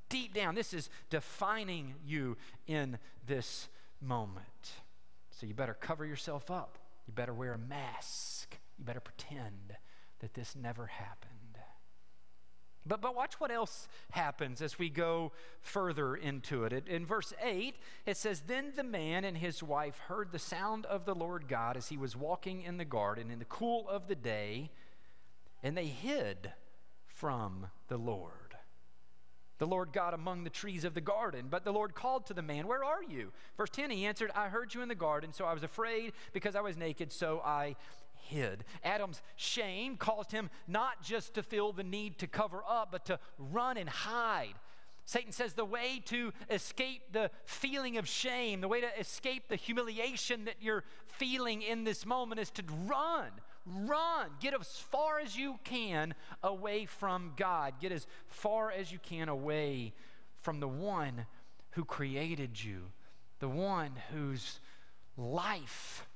Deep 0.08 0.32
down, 0.32 0.54
this 0.54 0.72
is 0.72 0.88
defining 1.10 1.96
you 2.02 2.38
in 2.66 2.98
this 3.26 3.68
moment. 4.00 4.46
So 5.42 5.48
you 5.48 5.54
better 5.54 5.74
cover 5.74 6.06
yourself 6.06 6.52
up. 6.52 6.78
You 7.04 7.12
better 7.12 7.34
wear 7.34 7.54
a 7.54 7.58
mask. 7.58 8.60
You 8.78 8.84
better 8.84 9.00
pretend 9.00 9.76
that 10.20 10.34
this 10.34 10.54
never 10.54 10.86
happened. 10.86 11.58
But, 12.86 13.00
but 13.00 13.16
watch 13.16 13.40
what 13.40 13.50
else 13.50 13.88
happens 14.12 14.62
as 14.62 14.78
we 14.78 14.88
go 14.88 15.32
further 15.60 16.14
into 16.14 16.62
it. 16.62 16.86
In 16.86 17.04
verse 17.04 17.32
8, 17.42 17.74
it 18.06 18.16
says, 18.16 18.42
Then 18.46 18.74
the 18.76 18.84
man 18.84 19.24
and 19.24 19.36
his 19.36 19.64
wife 19.64 19.98
heard 20.06 20.30
the 20.30 20.38
sound 20.38 20.86
of 20.86 21.06
the 21.06 21.14
Lord 21.14 21.48
God 21.48 21.76
as 21.76 21.88
he 21.88 21.96
was 21.96 22.14
walking 22.14 22.62
in 22.62 22.76
the 22.76 22.84
garden 22.84 23.28
in 23.28 23.40
the 23.40 23.44
cool 23.44 23.88
of 23.88 24.06
the 24.06 24.14
day, 24.14 24.70
and 25.60 25.76
they 25.76 25.86
hid 25.86 26.52
from 27.08 27.66
the 27.88 27.98
Lord 27.98 28.41
the 29.62 29.66
Lord 29.68 29.92
God 29.92 30.12
among 30.12 30.42
the 30.42 30.50
trees 30.50 30.82
of 30.82 30.92
the 30.92 31.00
garden. 31.00 31.46
But 31.48 31.64
the 31.64 31.72
Lord 31.72 31.94
called 31.94 32.26
to 32.26 32.34
the 32.34 32.42
man, 32.42 32.66
Where 32.66 32.82
are 32.82 33.04
you? 33.08 33.30
Verse 33.56 33.70
10, 33.70 33.92
he 33.92 34.06
answered, 34.06 34.32
I 34.34 34.48
heard 34.48 34.74
you 34.74 34.82
in 34.82 34.88
the 34.88 34.96
garden, 34.96 35.32
so 35.32 35.44
I 35.44 35.54
was 35.54 35.62
afraid 35.62 36.14
because 36.32 36.56
I 36.56 36.60
was 36.62 36.76
naked, 36.76 37.12
so 37.12 37.40
I 37.44 37.76
hid. 38.16 38.64
Adam's 38.82 39.22
shame 39.36 39.96
caused 39.96 40.32
him 40.32 40.50
not 40.66 41.00
just 41.04 41.34
to 41.34 41.44
feel 41.44 41.72
the 41.72 41.84
need 41.84 42.18
to 42.18 42.26
cover 42.26 42.64
up, 42.68 42.88
but 42.90 43.04
to 43.04 43.20
run 43.38 43.76
and 43.76 43.88
hide. 43.88 44.54
Satan 45.04 45.30
says 45.30 45.52
the 45.52 45.64
way 45.64 46.02
to 46.06 46.32
escape 46.50 47.12
the 47.12 47.30
feeling 47.44 47.98
of 47.98 48.08
shame, 48.08 48.62
the 48.62 48.68
way 48.68 48.80
to 48.80 48.98
escape 48.98 49.46
the 49.46 49.54
humiliation 49.54 50.46
that 50.46 50.56
you're 50.60 50.82
feeling 51.06 51.62
in 51.62 51.84
this 51.84 52.04
moment 52.04 52.40
is 52.40 52.50
to 52.50 52.64
run 52.84 53.30
run. 53.66 54.30
Get 54.40 54.54
as 54.54 54.68
far 54.68 55.18
as 55.20 55.36
you 55.36 55.58
can 55.64 56.14
away 56.42 56.86
from 56.86 57.32
God. 57.36 57.74
Get 57.80 57.92
as 57.92 58.06
far 58.26 58.70
as 58.70 58.92
you 58.92 58.98
can 58.98 59.28
away 59.28 59.92
from 60.36 60.60
the 60.60 60.68
one 60.68 61.26
who 61.72 61.84
created 61.84 62.62
you, 62.62 62.90
the 63.38 63.48
one 63.48 63.92
whose 64.12 64.60
life 65.16 66.06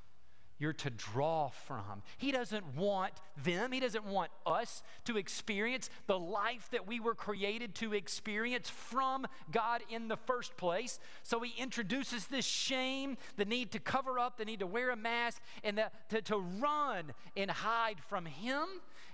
you're 0.59 0.73
to 0.73 0.91
draw 0.91 1.49
from. 1.49 2.03
He 2.17 2.33
doesn't 2.33 2.77
want 2.77 3.13
them, 3.43 3.73
He 3.73 3.81
doesn't 3.81 4.05
want 4.05 4.31
us 4.45 4.83
to 5.05 5.17
experience 5.17 5.91
the 6.07 6.19
life 6.19 6.69
that 6.71 6.87
we 6.87 7.01
were 7.01 7.15
created 7.15 7.75
to 7.77 7.95
experience 7.95 8.69
from 8.69 9.27
God 9.51 9.83
in 9.91 10.09
the 10.09 10.17
first 10.17 10.57
place. 10.57 10.99
So 11.23 11.41
He 11.41 11.53
introduces 11.61 12.27
this 12.27 12.45
shame, 12.45 13.17
the 13.37 13.45
need 13.45 13.73
to 13.73 13.79
cover 13.79 14.19
up, 14.19 14.39
the 14.39 14.45
need 14.45 14.61
to 14.61 14.67
wear 14.67 14.91
a 14.91 14.97
mask, 14.97 15.43
and 15.63 15.79
the, 15.79 15.91
to, 16.11 16.23
to 16.23 16.39
run 16.39 17.13
and 17.37 17.51
hide 17.51 18.01
from 18.09 18.27
Him 18.27 18.67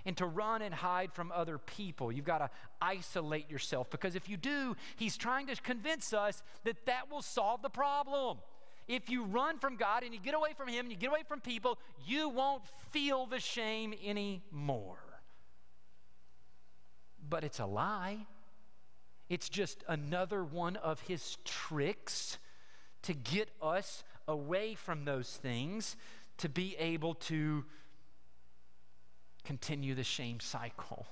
and 0.05 0.17
to 0.17 0.25
run 0.25 0.61
and 0.61 0.73
hide 0.73 1.13
from 1.13 1.31
other 1.31 1.57
people. 1.57 2.11
You've 2.11 2.25
got 2.25 2.39
to 2.39 2.49
isolate 2.81 3.49
yourself 3.49 3.89
because 3.89 4.15
if 4.15 4.29
you 4.29 4.37
do, 4.37 4.75
He's 4.95 5.17
trying 5.17 5.47
to 5.47 5.55
convince 5.55 6.13
us 6.13 6.43
that 6.63 6.85
that 6.85 7.11
will 7.11 7.21
solve 7.21 7.61
the 7.61 7.69
problem. 7.69 8.37
If 8.87 9.09
you 9.09 9.23
run 9.23 9.59
from 9.59 9.75
God 9.77 10.03
and 10.03 10.13
you 10.13 10.19
get 10.19 10.33
away 10.33 10.51
from 10.57 10.67
Him 10.67 10.85
and 10.85 10.91
you 10.91 10.97
get 10.97 11.09
away 11.09 11.23
from 11.27 11.39
people, 11.39 11.79
you 12.05 12.29
won't 12.29 12.63
feel 12.91 13.25
the 13.25 13.39
shame 13.39 13.93
anymore. 14.03 14.97
But 17.27 17.43
it's 17.43 17.59
a 17.59 17.65
lie. 17.65 18.25
It's 19.29 19.49
just 19.49 19.83
another 19.87 20.43
one 20.43 20.75
of 20.75 21.01
His 21.01 21.37
tricks 21.45 22.37
to 23.03 23.13
get 23.13 23.49
us 23.61 24.03
away 24.27 24.75
from 24.75 25.05
those 25.05 25.29
things 25.29 25.95
to 26.37 26.49
be 26.49 26.75
able 26.77 27.13
to 27.13 27.65
continue 29.43 29.93
the 29.93 30.03
shame 30.03 30.39
cycle, 30.39 31.05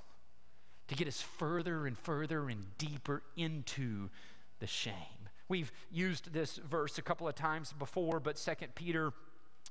to 0.87 0.95
get 0.95 1.07
us 1.07 1.21
further 1.21 1.85
and 1.85 1.97
further 1.97 2.49
and 2.49 2.77
deeper 2.77 3.23
into 3.35 4.09
the 4.59 4.67
shame. 4.67 5.20
We've 5.51 5.73
used 5.91 6.31
this 6.31 6.61
verse 6.65 6.97
a 6.97 7.01
couple 7.01 7.27
of 7.27 7.35
times 7.35 7.73
before, 7.73 8.21
but 8.21 8.37
Second 8.37 8.73
Peter 8.73 9.11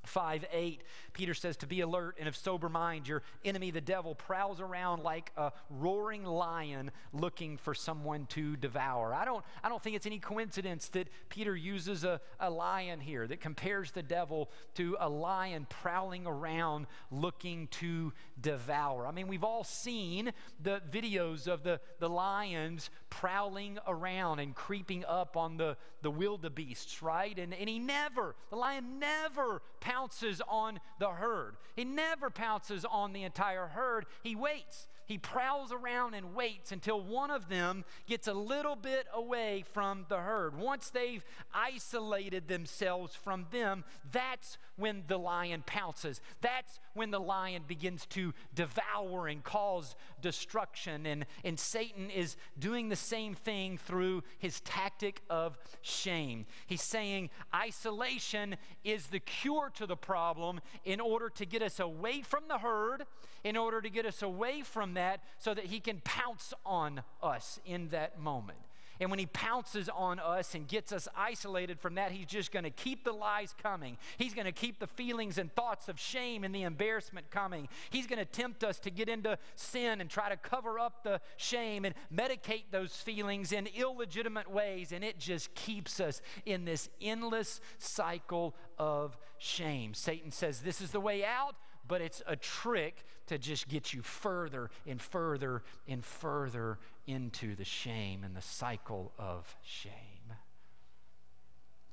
5 0.03 0.45
8, 0.51 0.81
Peter 1.13 1.33
says, 1.33 1.57
To 1.57 1.67
be 1.67 1.81
alert 1.81 2.15
and 2.19 2.27
of 2.27 2.35
sober 2.35 2.69
mind, 2.69 3.07
your 3.07 3.21
enemy, 3.45 3.71
the 3.71 3.81
devil, 3.81 4.15
prowls 4.15 4.59
around 4.59 5.03
like 5.03 5.31
a 5.37 5.51
roaring 5.69 6.23
lion 6.23 6.91
looking 7.13 7.57
for 7.57 7.73
someone 7.73 8.25
to 8.27 8.55
devour. 8.55 9.13
I 9.13 9.25
don't, 9.25 9.43
I 9.63 9.69
don't 9.69 9.81
think 9.81 9.95
it's 9.95 10.05
any 10.05 10.19
coincidence 10.19 10.89
that 10.89 11.07
Peter 11.29 11.55
uses 11.55 12.03
a, 12.03 12.19
a 12.39 12.49
lion 12.49 12.99
here 12.99 13.27
that 13.27 13.41
compares 13.41 13.91
the 13.91 14.03
devil 14.03 14.49
to 14.75 14.97
a 14.99 15.09
lion 15.09 15.67
prowling 15.69 16.25
around 16.25 16.87
looking 17.11 17.67
to 17.67 18.13
devour. 18.39 19.05
I 19.07 19.11
mean, 19.11 19.27
we've 19.27 19.43
all 19.43 19.63
seen 19.63 20.31
the 20.61 20.81
videos 20.91 21.47
of 21.47 21.63
the, 21.63 21.79
the 21.99 22.09
lions 22.09 22.89
prowling 23.09 23.77
around 23.87 24.39
and 24.39 24.55
creeping 24.55 25.05
up 25.05 25.37
on 25.37 25.57
the, 25.57 25.77
the 26.01 26.09
wildebeests, 26.09 27.03
right? 27.03 27.37
And, 27.37 27.53
and 27.53 27.69
he 27.69 27.77
never, 27.77 28.35
the 28.49 28.55
lion 28.55 28.99
never 28.99 29.61
pounces 29.91 30.41
on 30.47 30.79
the 30.99 31.09
herd. 31.09 31.55
He 31.75 31.83
never 31.83 32.29
pounces 32.29 32.85
on 32.85 33.13
the 33.13 33.23
entire 33.23 33.67
herd. 33.67 34.05
He 34.23 34.35
waits. 34.35 34.87
He 35.11 35.17
prowls 35.17 35.73
around 35.73 36.13
and 36.13 36.33
waits 36.33 36.71
until 36.71 37.01
one 37.01 37.31
of 37.31 37.49
them 37.49 37.83
gets 38.07 38.29
a 38.29 38.33
little 38.33 38.77
bit 38.77 39.07
away 39.13 39.65
from 39.73 40.05
the 40.07 40.17
herd. 40.17 40.57
Once 40.57 40.89
they've 40.89 41.25
isolated 41.53 42.47
themselves 42.47 43.13
from 43.13 43.45
them, 43.51 43.83
that's 44.09 44.57
when 44.77 45.03
the 45.07 45.19
lion 45.19 45.63
pounces. 45.65 46.21
That's 46.39 46.79
when 46.93 47.11
the 47.11 47.19
lion 47.19 47.63
begins 47.67 48.05
to 48.07 48.33
devour 48.55 49.27
and 49.27 49.43
cause 49.43 49.97
destruction. 50.21 51.05
And, 51.05 51.25
and 51.43 51.59
Satan 51.59 52.09
is 52.09 52.37
doing 52.57 52.87
the 52.87 52.95
same 52.95 53.33
thing 53.33 53.77
through 53.77 54.23
his 54.39 54.61
tactic 54.61 55.21
of 55.29 55.57
shame. 55.81 56.45
He's 56.67 56.81
saying 56.81 57.31
isolation 57.53 58.55
is 58.85 59.07
the 59.07 59.19
cure 59.19 59.71
to 59.75 59.85
the 59.85 59.97
problem 59.97 60.61
in 60.85 61.01
order 61.01 61.29
to 61.31 61.45
get 61.45 61.61
us 61.61 61.81
away 61.81 62.21
from 62.21 62.43
the 62.47 62.59
herd, 62.59 63.03
in 63.43 63.57
order 63.57 63.81
to 63.81 63.89
get 63.89 64.05
us 64.05 64.21
away 64.21 64.61
from 64.61 64.93
that, 64.95 65.21
so 65.37 65.53
that 65.53 65.65
he 65.65 65.79
can 65.79 66.01
pounce 66.03 66.53
on 66.65 67.03
us 67.21 67.59
in 67.65 67.89
that 67.89 68.19
moment. 68.19 68.59
And 69.01 69.09
when 69.09 69.17
he 69.17 69.25
pounces 69.25 69.89
on 69.89 70.19
us 70.19 70.53
and 70.53 70.67
gets 70.67 70.93
us 70.93 71.07
isolated 71.17 71.79
from 71.79 71.95
that, 71.95 72.11
he's 72.11 72.27
just 72.27 72.51
going 72.51 72.65
to 72.65 72.69
keep 72.69 73.03
the 73.03 73.11
lies 73.11 73.55
coming. 73.61 73.97
He's 74.17 74.35
going 74.35 74.45
to 74.45 74.51
keep 74.51 74.77
the 74.77 74.85
feelings 74.85 75.39
and 75.39 75.51
thoughts 75.55 75.89
of 75.89 75.99
shame 75.99 76.43
and 76.43 76.53
the 76.53 76.61
embarrassment 76.61 77.31
coming. 77.31 77.67
He's 77.89 78.05
going 78.05 78.19
to 78.19 78.25
tempt 78.25 78.63
us 78.63 78.77
to 78.81 78.91
get 78.91 79.09
into 79.09 79.39
sin 79.55 80.01
and 80.01 80.09
try 80.09 80.29
to 80.29 80.37
cover 80.37 80.77
up 80.77 81.03
the 81.03 81.19
shame 81.37 81.83
and 81.83 81.95
medicate 82.15 82.65
those 82.69 82.95
feelings 82.95 83.51
in 83.51 83.67
illegitimate 83.75 84.51
ways. 84.51 84.91
And 84.91 85.03
it 85.03 85.17
just 85.17 85.55
keeps 85.55 85.99
us 85.99 86.21
in 86.45 86.65
this 86.65 86.87
endless 87.01 87.59
cycle 87.79 88.55
of 88.77 89.17
shame. 89.39 89.95
Satan 89.95 90.31
says, 90.31 90.61
This 90.61 90.79
is 90.79 90.91
the 90.91 90.99
way 90.99 91.25
out 91.25 91.55
but 91.87 91.99
it's 91.99 92.21
a 92.25 92.37
trick 92.37 93.05
to 93.31 93.37
just 93.37 93.69
get 93.69 93.93
you 93.93 94.01
further 94.01 94.69
and 94.85 95.01
further 95.01 95.63
and 95.87 96.03
further 96.03 96.77
into 97.07 97.55
the 97.55 97.63
shame 97.63 98.25
and 98.25 98.35
the 98.35 98.41
cycle 98.41 99.13
of 99.17 99.55
shame. 99.63 99.93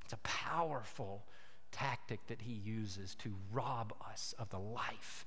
It's 0.03 0.13
a 0.13 0.19
powerful 0.25 1.23
tactic 1.71 2.27
that 2.27 2.43
he 2.43 2.55
uses 2.55 3.15
to 3.17 3.37
rob 3.53 3.95
us 4.11 4.35
of 4.37 4.51
the 4.51 4.59
life 4.59 5.25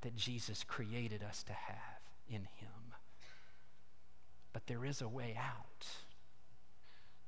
that 0.00 0.16
Jesus 0.16 0.64
created 0.64 1.22
us 1.22 1.42
to 1.42 1.52
have 1.52 2.00
in 2.26 2.48
him. 2.56 2.94
But 4.54 4.66
there 4.66 4.86
is 4.86 5.02
a 5.02 5.08
way 5.08 5.38
out. 5.38 5.86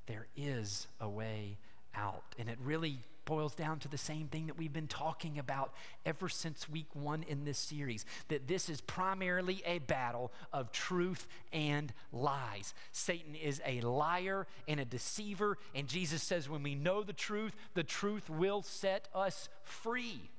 There 0.06 0.26
is 0.34 0.86
a 1.02 1.08
way 1.08 1.58
out. 1.94 2.34
And 2.38 2.48
it 2.48 2.56
really 2.64 3.00
boils 3.24 3.54
down 3.54 3.78
to 3.80 3.88
the 3.88 3.98
same 3.98 4.28
thing 4.28 4.46
that 4.46 4.58
we've 4.58 4.72
been 4.72 4.88
talking 4.88 5.38
about 5.38 5.72
ever 6.04 6.28
since 6.28 6.68
week 6.68 6.94
one 6.94 7.22
in 7.22 7.44
this 7.44 7.58
series 7.58 8.04
that 8.28 8.48
this 8.48 8.68
is 8.68 8.80
primarily 8.80 9.62
a 9.64 9.78
battle 9.78 10.32
of 10.52 10.72
truth 10.72 11.26
and 11.52 11.92
lies. 12.12 12.74
Satan 12.92 13.34
is 13.34 13.60
a 13.66 13.80
liar 13.80 14.46
and 14.66 14.80
a 14.80 14.84
deceiver, 14.84 15.58
and 15.74 15.88
Jesus 15.88 16.22
says, 16.22 16.48
when 16.48 16.62
we 16.62 16.74
know 16.74 17.02
the 17.02 17.12
truth, 17.12 17.54
the 17.74 17.84
truth 17.84 18.28
will 18.28 18.62
set 18.62 19.08
us 19.14 19.48
free. 19.62 20.30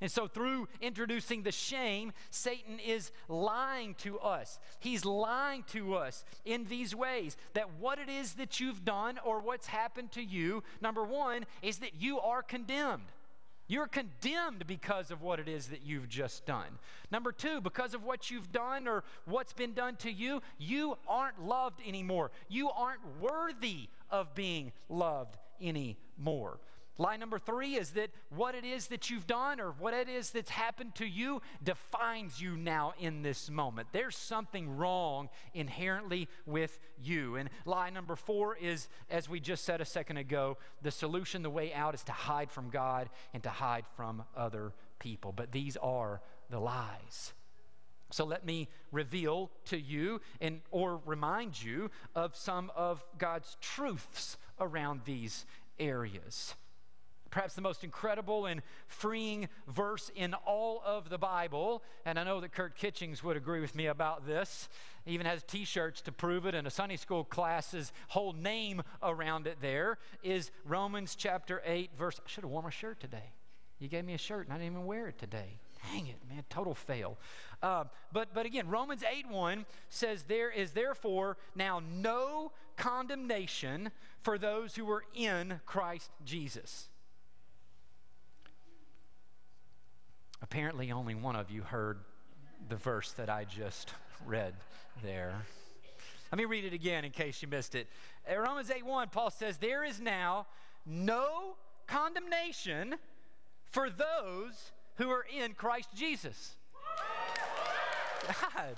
And 0.00 0.10
so, 0.10 0.26
through 0.26 0.68
introducing 0.80 1.42
the 1.42 1.52
shame, 1.52 2.12
Satan 2.30 2.78
is 2.78 3.12
lying 3.28 3.94
to 3.96 4.18
us. 4.18 4.58
He's 4.78 5.04
lying 5.04 5.64
to 5.68 5.94
us 5.94 6.24
in 6.44 6.64
these 6.64 6.94
ways 6.94 7.36
that 7.52 7.74
what 7.78 7.98
it 7.98 8.08
is 8.08 8.34
that 8.34 8.60
you've 8.60 8.84
done 8.84 9.18
or 9.24 9.40
what's 9.40 9.66
happened 9.66 10.12
to 10.12 10.22
you, 10.22 10.62
number 10.80 11.04
one, 11.04 11.44
is 11.60 11.78
that 11.78 12.00
you 12.00 12.18
are 12.18 12.42
condemned. 12.42 13.12
You're 13.70 13.86
condemned 13.86 14.66
because 14.66 15.12
of 15.12 15.22
what 15.22 15.38
it 15.38 15.46
is 15.46 15.68
that 15.68 15.82
you've 15.82 16.08
just 16.08 16.44
done. 16.44 16.80
Number 17.12 17.30
two, 17.30 17.60
because 17.60 17.94
of 17.94 18.02
what 18.02 18.28
you've 18.28 18.50
done 18.50 18.88
or 18.88 19.04
what's 19.26 19.52
been 19.52 19.74
done 19.74 19.94
to 19.98 20.10
you, 20.10 20.42
you 20.58 20.98
aren't 21.06 21.40
loved 21.40 21.80
anymore. 21.86 22.32
You 22.48 22.70
aren't 22.70 23.02
worthy 23.20 23.88
of 24.10 24.34
being 24.34 24.72
loved 24.88 25.36
anymore. 25.60 26.58
Lie 26.98 27.16
number 27.16 27.38
three 27.38 27.76
is 27.76 27.92
that 27.92 28.10
what 28.28 28.54
it 28.54 28.64
is 28.64 28.88
that 28.88 29.08
you've 29.08 29.26
done 29.26 29.58
or 29.58 29.70
what 29.70 29.94
it 29.94 30.08
is 30.08 30.32
that's 30.32 30.50
happened 30.50 30.94
to 30.96 31.06
you 31.06 31.40
defines 31.62 32.42
you 32.42 32.58
now 32.58 32.92
in 33.00 33.22
this 33.22 33.48
moment. 33.48 33.88
There's 33.92 34.16
something 34.16 34.76
wrong 34.76 35.30
inherently 35.54 36.28
with 36.44 36.78
you. 37.02 37.36
And 37.36 37.48
lie 37.64 37.88
number 37.88 38.16
four 38.16 38.54
is, 38.54 38.88
as 39.08 39.30
we 39.30 39.40
just 39.40 39.64
said 39.64 39.80
a 39.80 39.86
second 39.86 40.18
ago, 40.18 40.58
the 40.82 40.90
solution, 40.90 41.42
the 41.42 41.48
way 41.48 41.72
out 41.72 41.94
is 41.94 42.04
to 42.04 42.12
hide 42.12 42.50
from 42.50 42.68
God 42.68 43.08
and 43.32 43.42
to 43.44 43.50
hide 43.50 43.86
from 43.96 44.24
other 44.36 44.74
people. 44.98 45.32
But 45.32 45.52
these 45.52 45.78
are 45.78 46.20
the 46.50 46.60
lies. 46.60 47.32
So 48.10 48.24
let 48.24 48.44
me 48.44 48.68
reveal 48.92 49.50
to 49.66 49.80
you 49.80 50.20
and 50.40 50.60
or 50.70 51.00
remind 51.06 51.62
you 51.62 51.90
of 52.14 52.36
some 52.36 52.70
of 52.76 53.02
God's 53.16 53.56
truths 53.62 54.36
around 54.58 55.02
these 55.06 55.46
areas 55.78 56.56
perhaps 57.30 57.54
the 57.54 57.60
most 57.60 57.84
incredible 57.84 58.46
and 58.46 58.62
freeing 58.86 59.48
verse 59.68 60.10
in 60.14 60.34
all 60.34 60.82
of 60.84 61.08
the 61.08 61.18
Bible. 61.18 61.82
And 62.04 62.18
I 62.18 62.24
know 62.24 62.40
that 62.40 62.52
Kurt 62.52 62.76
Kitchings 62.76 63.22
would 63.22 63.36
agree 63.36 63.60
with 63.60 63.74
me 63.74 63.86
about 63.86 64.26
this. 64.26 64.68
He 65.04 65.12
even 65.12 65.26
has 65.26 65.42
t 65.42 65.64
shirts 65.64 66.00
to 66.02 66.12
prove 66.12 66.46
it, 66.46 66.54
and 66.54 66.66
a 66.66 66.70
Sunday 66.70 66.96
school 66.96 67.24
class's 67.24 67.92
whole 68.08 68.32
name 68.32 68.82
around 69.02 69.46
it 69.46 69.58
there 69.60 69.98
is 70.22 70.50
Romans 70.64 71.14
chapter 71.14 71.62
8, 71.64 71.90
verse. 71.96 72.20
I 72.24 72.28
should 72.28 72.44
have 72.44 72.50
worn 72.50 72.64
my 72.64 72.70
shirt 72.70 73.00
today. 73.00 73.32
You 73.78 73.88
gave 73.88 74.04
me 74.04 74.12
a 74.12 74.18
shirt, 74.18 74.46
and 74.46 74.52
I 74.52 74.58
didn't 74.58 74.72
even 74.72 74.86
wear 74.86 75.08
it 75.08 75.18
today. 75.18 75.58
Dang 75.90 76.06
it, 76.06 76.18
man, 76.28 76.44
total 76.50 76.74
fail. 76.74 77.16
Uh, 77.62 77.84
but, 78.12 78.34
but 78.34 78.44
again, 78.44 78.68
Romans 78.68 79.02
8 79.02 79.30
1 79.30 79.64
says, 79.88 80.24
There 80.24 80.50
is 80.50 80.72
therefore 80.72 81.38
now 81.54 81.80
no 81.80 82.52
condemnation 82.76 83.90
for 84.22 84.36
those 84.36 84.76
who 84.76 84.90
are 84.90 85.04
in 85.14 85.60
Christ 85.64 86.10
Jesus. 86.24 86.89
Apparently, 90.42 90.90
only 90.90 91.14
one 91.14 91.36
of 91.36 91.50
you 91.50 91.62
heard 91.62 91.98
the 92.68 92.76
verse 92.76 93.12
that 93.12 93.28
I 93.28 93.44
just 93.44 93.92
read 94.26 94.54
there. 95.02 95.34
Let 96.32 96.38
me 96.38 96.44
read 96.44 96.64
it 96.64 96.72
again 96.72 97.04
in 97.04 97.10
case 97.10 97.42
you 97.42 97.48
missed 97.48 97.74
it. 97.74 97.88
In 98.30 98.38
Romans 98.38 98.70
8 98.70 98.84
1, 98.84 99.08
Paul 99.08 99.30
says, 99.30 99.58
There 99.58 99.84
is 99.84 100.00
now 100.00 100.46
no 100.86 101.56
condemnation 101.86 102.94
for 103.64 103.90
those 103.90 104.72
who 104.96 105.10
are 105.10 105.26
in 105.36 105.54
Christ 105.54 105.90
Jesus. 105.94 106.56
God. 108.26 108.76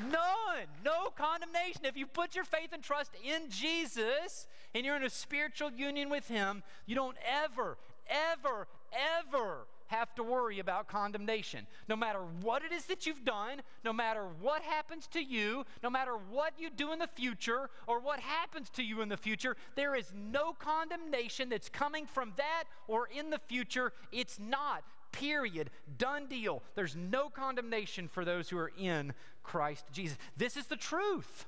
None. 0.00 0.66
No 0.84 1.10
condemnation. 1.16 1.84
If 1.84 1.96
you 1.96 2.06
put 2.06 2.34
your 2.34 2.44
faith 2.44 2.72
and 2.72 2.82
trust 2.82 3.12
in 3.24 3.50
Jesus 3.50 4.46
and 4.74 4.84
you're 4.84 4.96
in 4.96 5.02
a 5.02 5.10
spiritual 5.10 5.72
union 5.72 6.08
with 6.08 6.28
Him, 6.28 6.62
you 6.86 6.94
don't 6.94 7.16
ever, 7.26 7.78
ever, 8.08 8.68
ever 8.92 9.66
have 9.88 10.14
to 10.14 10.22
worry 10.22 10.58
about 10.58 10.88
condemnation. 10.88 11.66
No 11.88 11.96
matter 11.96 12.20
what 12.40 12.62
it 12.64 12.72
is 12.72 12.86
that 12.86 13.06
you've 13.06 13.24
done, 13.24 13.62
no 13.84 13.92
matter 13.92 14.24
what 14.40 14.62
happens 14.62 15.06
to 15.08 15.22
you, 15.22 15.64
no 15.82 15.90
matter 15.90 16.12
what 16.30 16.54
you 16.58 16.70
do 16.70 16.92
in 16.92 16.98
the 16.98 17.08
future 17.08 17.70
or 17.86 18.00
what 18.00 18.20
happens 18.20 18.70
to 18.70 18.82
you 18.82 19.02
in 19.02 19.08
the 19.08 19.16
future, 19.16 19.56
there 19.74 19.94
is 19.94 20.12
no 20.14 20.52
condemnation 20.52 21.48
that's 21.48 21.68
coming 21.68 22.06
from 22.06 22.32
that 22.36 22.64
or 22.86 23.08
in 23.08 23.30
the 23.30 23.38
future. 23.38 23.92
It's 24.12 24.38
not. 24.38 24.84
Period. 25.10 25.70
Done 25.96 26.26
deal. 26.26 26.62
There's 26.74 26.94
no 26.94 27.28
condemnation 27.30 28.08
for 28.08 28.24
those 28.24 28.50
who 28.50 28.58
are 28.58 28.72
in 28.78 29.14
Christ 29.42 29.86
Jesus. 29.92 30.18
This 30.36 30.56
is 30.56 30.66
the 30.66 30.76
truth. 30.76 31.46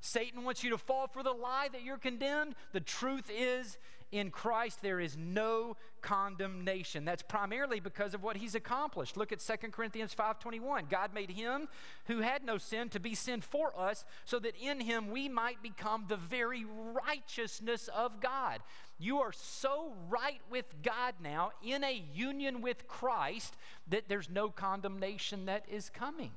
Satan 0.00 0.44
wants 0.44 0.64
you 0.64 0.70
to 0.70 0.78
fall 0.78 1.08
for 1.08 1.22
the 1.22 1.32
lie 1.32 1.68
that 1.72 1.82
you're 1.82 1.98
condemned. 1.98 2.54
The 2.72 2.80
truth 2.80 3.30
is, 3.30 3.78
in 4.12 4.30
Christ 4.30 4.82
there 4.82 5.00
is 5.00 5.16
no 5.16 5.76
condemnation. 6.00 7.04
That's 7.04 7.22
primarily 7.22 7.80
because 7.80 8.14
of 8.14 8.22
what 8.22 8.36
he's 8.36 8.54
accomplished. 8.54 9.16
Look 9.16 9.32
at 9.32 9.40
2 9.40 9.72
Corinthians 9.72 10.14
5:21. 10.14 10.88
God 10.88 11.12
made 11.12 11.30
him 11.30 11.68
who 12.06 12.20
had 12.20 12.44
no 12.44 12.58
sin 12.58 12.88
to 12.90 13.00
be 13.00 13.14
sin 13.14 13.40
for 13.40 13.78
us 13.78 14.04
so 14.24 14.38
that 14.38 14.56
in 14.56 14.80
him 14.80 15.10
we 15.10 15.28
might 15.28 15.62
become 15.62 16.06
the 16.08 16.16
very 16.16 16.64
righteousness 16.64 17.88
of 17.88 18.20
God. 18.20 18.62
You 18.98 19.20
are 19.20 19.32
so 19.32 19.94
right 20.08 20.40
with 20.50 20.82
God 20.82 21.14
now 21.22 21.52
in 21.62 21.84
a 21.84 21.92
union 22.12 22.60
with 22.60 22.86
Christ 22.86 23.56
that 23.88 24.08
there's 24.08 24.28
no 24.28 24.50
condemnation 24.50 25.46
that 25.46 25.64
is 25.68 25.88
coming. 25.88 26.32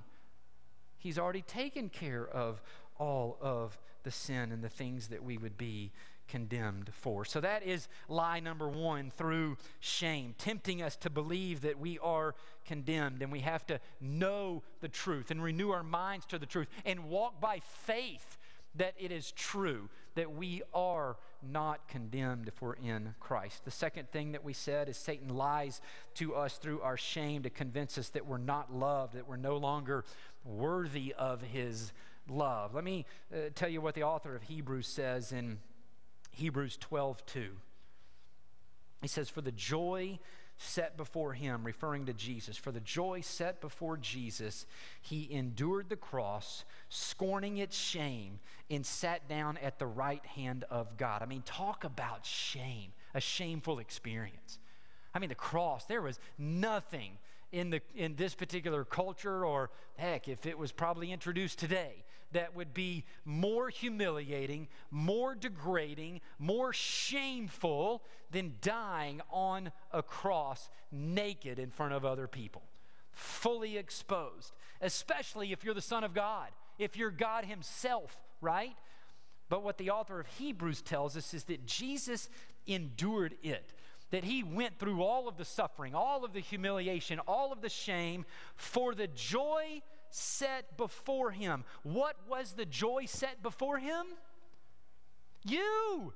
He's 0.98 1.20
already 1.20 1.42
taken 1.42 1.90
care 1.90 2.26
of 2.26 2.62
all 2.98 3.38
of 3.42 3.78
the 4.04 4.12
sin 4.12 4.52
and 4.52 4.64
the 4.64 4.70
things 4.70 5.08
that 5.10 5.24
we 5.24 5.38
would 5.38 5.58
be 5.58 5.92
condemned 6.28 6.90
for. 6.94 7.26
So 7.26 7.40
that 7.42 7.64
is 7.64 7.88
lie 8.08 8.40
number 8.40 8.68
one 8.68 9.12
through 9.12 9.58
shame, 9.80 10.36
tempting 10.38 10.82
us 10.82 10.96
to 10.98 11.10
believe 11.10 11.62
that 11.62 11.80
we 11.80 12.00
are 12.00 12.36
condemned 12.66 13.22
and 13.22 13.32
we 13.32 13.42
have 13.42 13.66
to 13.68 13.80
know 14.00 14.64
the 14.82 14.88
truth 14.88 15.32
and 15.32 15.44
renew 15.44 15.72
our 15.72 15.84
minds 15.84 16.26
to 16.28 16.40
the 16.40 16.46
truth 16.46 16.68
and 16.86 17.06
walk 17.06 17.40
by 17.40 17.60
faith 17.60 18.38
that 18.76 18.96
it 18.98 19.12
is 19.12 19.32
true 19.32 19.90
that 20.16 20.36
we 20.36 20.62
are 20.74 21.18
not 21.42 21.88
condemned 21.88 22.48
if 22.48 22.62
we're 22.62 22.74
in 22.74 23.14
Christ. 23.20 23.66
The 23.66 23.72
second 23.72 24.10
thing 24.12 24.32
that 24.32 24.44
we 24.44 24.54
said 24.54 24.90
is 24.90 24.98
Satan 24.98 25.30
lies 25.30 25.82
to 26.16 26.36
us 26.36 26.58
through 26.58 26.82
our 26.82 26.98
shame 26.98 27.44
to 27.44 27.50
convince 27.50 27.98
us 27.98 28.10
that 28.10 28.26
we're 28.26 28.38
not 28.38 28.74
loved, 28.74 29.16
that 29.16 29.28
we're 29.28 29.36
no 29.36 29.58
longer 29.58 30.06
worthy 30.46 31.14
of 31.18 31.42
his 31.42 31.92
love. 32.28 32.74
Let 32.74 32.84
me 32.84 33.06
uh, 33.34 33.50
tell 33.54 33.70
you 33.70 33.82
what 33.82 33.96
the 33.96 34.04
author 34.04 34.36
of 34.36 34.44
Hebrews 34.44 34.88
says 34.88 35.32
in 35.32 35.60
Hebrews 36.34 36.78
12 36.80 37.26
2. 37.26 37.50
He 39.02 39.08
says, 39.08 39.30
For 39.30 39.42
the 39.42 39.52
joy 39.52 40.20
set 40.58 40.98
before 40.98 41.34
him, 41.34 41.64
referring 41.64 42.06
to 42.06 42.14
Jesus, 42.14 42.58
for 42.58 42.72
the 42.72 42.80
joy 42.80 43.22
set 43.22 43.60
before 43.60 43.98
Jesus, 43.98 44.66
he 45.02 45.28
endured 45.32 45.90
the 45.90 45.96
cross, 45.96 46.64
scorning 46.90 47.58
its 47.58 47.78
shame, 47.78 48.40
and 48.70 48.86
sat 48.86 49.28
down 49.28 49.58
at 49.58 49.80
the 49.80 49.86
right 49.86 50.26
hand 50.26 50.64
of 50.70 50.98
God. 50.98 51.22
I 51.22 51.26
mean, 51.26 51.44
talk 51.44 51.84
about 51.84 52.26
shame, 52.26 52.94
a 53.14 53.20
shameful 53.20 53.80
experience. 53.80 54.60
I 55.14 55.20
mean, 55.20 55.30
the 55.30 55.36
cross, 55.36 55.86
there 55.86 56.02
was 56.02 56.20
nothing 56.38 57.18
in, 57.52 57.70
the, 57.70 57.82
in 57.96 58.16
this 58.16 58.34
particular 58.34 58.84
culture, 58.84 59.46
or 59.46 59.70
heck, 59.98 60.28
if 60.28 60.46
it 60.46 60.58
was 60.58 60.72
probably 60.72 61.12
introduced 61.12 61.60
today, 61.60 62.03
that 62.34 62.56
would 62.56 62.74
be 62.74 63.06
more 63.26 63.70
humiliating, 63.70 64.68
more 64.92 65.36
degrading, 65.36 66.22
more 66.40 66.74
shameful 66.74 68.04
than 68.32 68.56
dying 68.62 69.22
on 69.32 69.72
a 69.92 70.04
cross 70.04 70.70
naked 70.92 71.60
in 71.60 71.70
front 71.70 71.94
of 71.94 72.06
other 72.06 72.28
people, 72.28 72.64
fully 73.12 73.78
exposed, 73.78 74.54
especially 74.82 75.52
if 75.52 75.64
you're 75.64 75.74
the 75.74 75.82
Son 75.82 76.04
of 76.04 76.14
God, 76.14 76.50
if 76.78 76.98
you're 76.98 77.12
God 77.12 77.46
Himself, 77.46 78.20
right? 78.42 78.76
But 79.50 79.64
what 79.64 79.78
the 79.78 79.92
author 79.92 80.20
of 80.20 80.28
Hebrews 80.28 80.82
tells 80.82 81.16
us 81.16 81.34
is 81.34 81.46
that 81.46 81.66
Jesus 81.66 82.30
endured 82.66 83.36
it 83.44 83.74
that 84.14 84.24
he 84.24 84.44
went 84.44 84.78
through 84.78 85.02
all 85.02 85.28
of 85.28 85.38
the 85.38 85.46
suffering, 85.46 85.96
all 85.96 86.24
of 86.24 86.34
the 86.34 86.40
humiliation, 86.40 87.18
all 87.28 87.52
of 87.52 87.62
the 87.62 87.70
shame 87.70 88.26
for 88.56 88.94
the 88.94 89.08
joy 89.08 89.82
set 90.14 90.78
before 90.78 91.32
him. 91.32 91.64
What 91.82 92.16
was 92.30 92.54
the 92.54 92.66
joy 92.66 93.06
set 93.06 93.42
before 93.42 93.80
him? 93.80 94.06
You. 95.44 96.14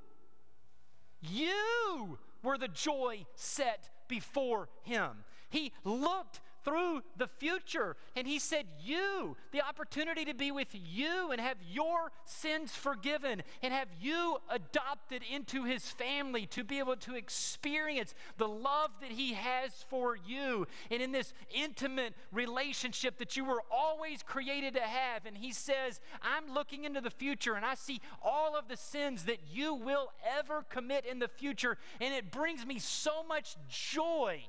You 1.22 2.20
were 2.44 2.58
the 2.58 2.68
joy 2.68 3.26
set 3.36 3.90
before 4.08 4.70
him. 4.84 5.24
He 5.50 5.74
looked 5.84 6.42
through 6.68 7.02
the 7.16 7.28
future. 7.28 7.96
And 8.16 8.28
he 8.28 8.40
said, 8.40 8.66
You, 8.84 9.38
the 9.54 9.66
opportunity 9.66 10.26
to 10.26 10.34
be 10.34 10.52
with 10.52 10.68
you 10.74 11.32
and 11.32 11.40
have 11.40 11.56
your 11.66 12.12
sins 12.26 12.76
forgiven 12.76 13.42
and 13.64 13.74
have 13.74 13.88
you 14.02 14.40
adopted 14.50 15.22
into 15.34 15.64
his 15.64 15.90
family 15.90 16.46
to 16.48 16.66
be 16.66 16.80
able 16.80 16.98
to 16.98 17.16
experience 17.16 18.14
the 18.38 18.50
love 18.50 18.92
that 19.00 19.12
he 19.12 19.34
has 19.34 19.86
for 19.90 20.18
you 20.18 20.68
and 20.92 21.02
in 21.02 21.14
this 21.14 21.34
intimate 21.52 22.14
relationship 22.34 23.18
that 23.20 23.38
you 23.38 23.46
were 23.46 23.64
always 23.72 24.22
created 24.22 24.74
to 24.74 24.82
have. 24.82 25.26
And 25.26 25.38
he 25.38 25.54
says, 25.54 26.02
I'm 26.22 26.54
looking 26.54 26.84
into 26.84 27.00
the 27.00 27.12
future 27.12 27.54
and 27.54 27.66
I 27.66 27.76
see 27.76 28.02
all 28.22 28.58
of 28.58 28.68
the 28.68 28.78
sins 28.78 29.24
that 29.24 29.40
you 29.50 29.74
will 29.74 30.12
ever 30.38 30.64
commit 30.64 31.06
in 31.06 31.20
the 31.20 31.30
future. 31.30 31.78
And 32.02 32.14
it 32.14 32.30
brings 32.30 32.66
me 32.66 32.78
so 32.78 33.24
much 33.24 33.56
joy 33.70 34.44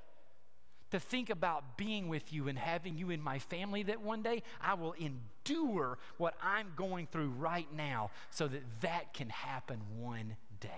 to 0.90 0.98
think 0.98 1.30
about 1.30 1.76
being 1.76 2.08
with 2.08 2.32
you 2.32 2.48
and 2.48 2.58
having 2.58 2.96
you 2.96 3.10
in 3.10 3.20
my 3.20 3.38
family 3.38 3.82
that 3.84 4.00
one 4.00 4.22
day 4.22 4.42
I 4.60 4.74
will 4.74 4.94
endure 4.94 5.98
what 6.16 6.34
I'm 6.42 6.72
going 6.76 7.06
through 7.06 7.30
right 7.30 7.68
now 7.74 8.10
so 8.30 8.48
that 8.48 8.62
that 8.80 9.12
can 9.12 9.28
happen 9.28 9.80
one 9.98 10.36
day. 10.60 10.68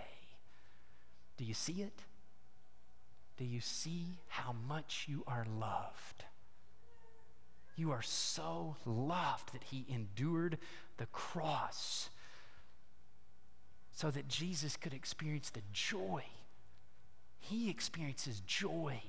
Do 1.37 1.45
you 1.45 1.55
see 1.55 1.83
it? 1.83 2.03
Do 3.37 3.45
you 3.45 3.61
see 3.61 4.19
how 4.29 4.55
much 4.69 5.07
you 5.09 5.23
are 5.27 5.47
loved? 5.59 6.25
You 7.77 7.93
are 7.93 8.03
so 8.03 8.77
loved 8.85 9.55
that 9.55 9.65
he 9.65 9.87
endured 9.89 10.59
the 10.99 11.07
cross 11.07 12.11
so 13.93 14.11
that 14.11 14.29
Jesus 14.29 14.77
could 14.77 14.93
experience 14.93 15.51
the 15.51 15.63
joy. 15.73 16.25
He 17.39 17.71
experiences 17.71 18.43
joy 18.47 19.01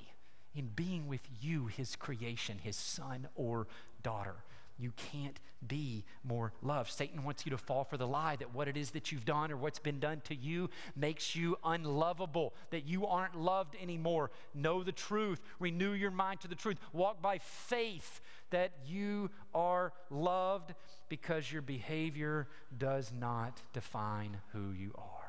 in 0.56 0.70
being 0.76 1.08
with 1.08 1.22
you, 1.40 1.68
his 1.68 1.96
creation, 1.96 2.58
his 2.62 2.76
son 2.76 3.28
or 3.36 3.68
daughter. 4.04 4.36
You 4.78 4.94
can't 5.12 5.40
be 5.66 6.06
more 6.24 6.54
loved. 6.64 6.92
Satan 6.92 7.24
wants 7.24 7.46
you 7.46 7.52
to 7.52 7.58
fall 7.58 7.84
for 7.84 7.98
the 7.98 8.08
lie 8.08 8.36
that 8.38 8.54
what 8.54 8.68
it 8.68 8.76
is 8.76 8.92
that 8.92 9.12
you've 9.12 9.26
done 9.26 9.52
or 9.52 9.58
what's 9.58 9.78
been 9.78 10.00
done 10.00 10.22
to 10.26 10.36
you 10.36 10.72
makes 10.96 11.36
you 11.36 11.58
unlovable, 11.64 12.54
that 12.72 12.88
you 12.88 13.06
aren't 13.06 13.40
loved 13.40 13.76
anymore. 13.82 14.32
Know 14.56 14.84
the 14.84 14.92
truth. 14.92 15.40
Renew 15.60 15.92
your 15.92 16.10
mind 16.10 16.42
to 16.42 16.48
the 16.48 16.56
truth. 16.56 16.78
Walk 16.94 17.22
by 17.22 17.38
faith 17.38 18.22
that 18.50 18.72
you 18.86 19.30
are 19.54 19.94
loved 20.10 20.74
because 21.10 21.52
your 21.52 21.62
behavior 21.62 22.48
does 22.76 23.12
not 23.18 23.62
define 23.74 24.38
who 24.52 24.72
you 24.72 24.94
are. 24.96 25.21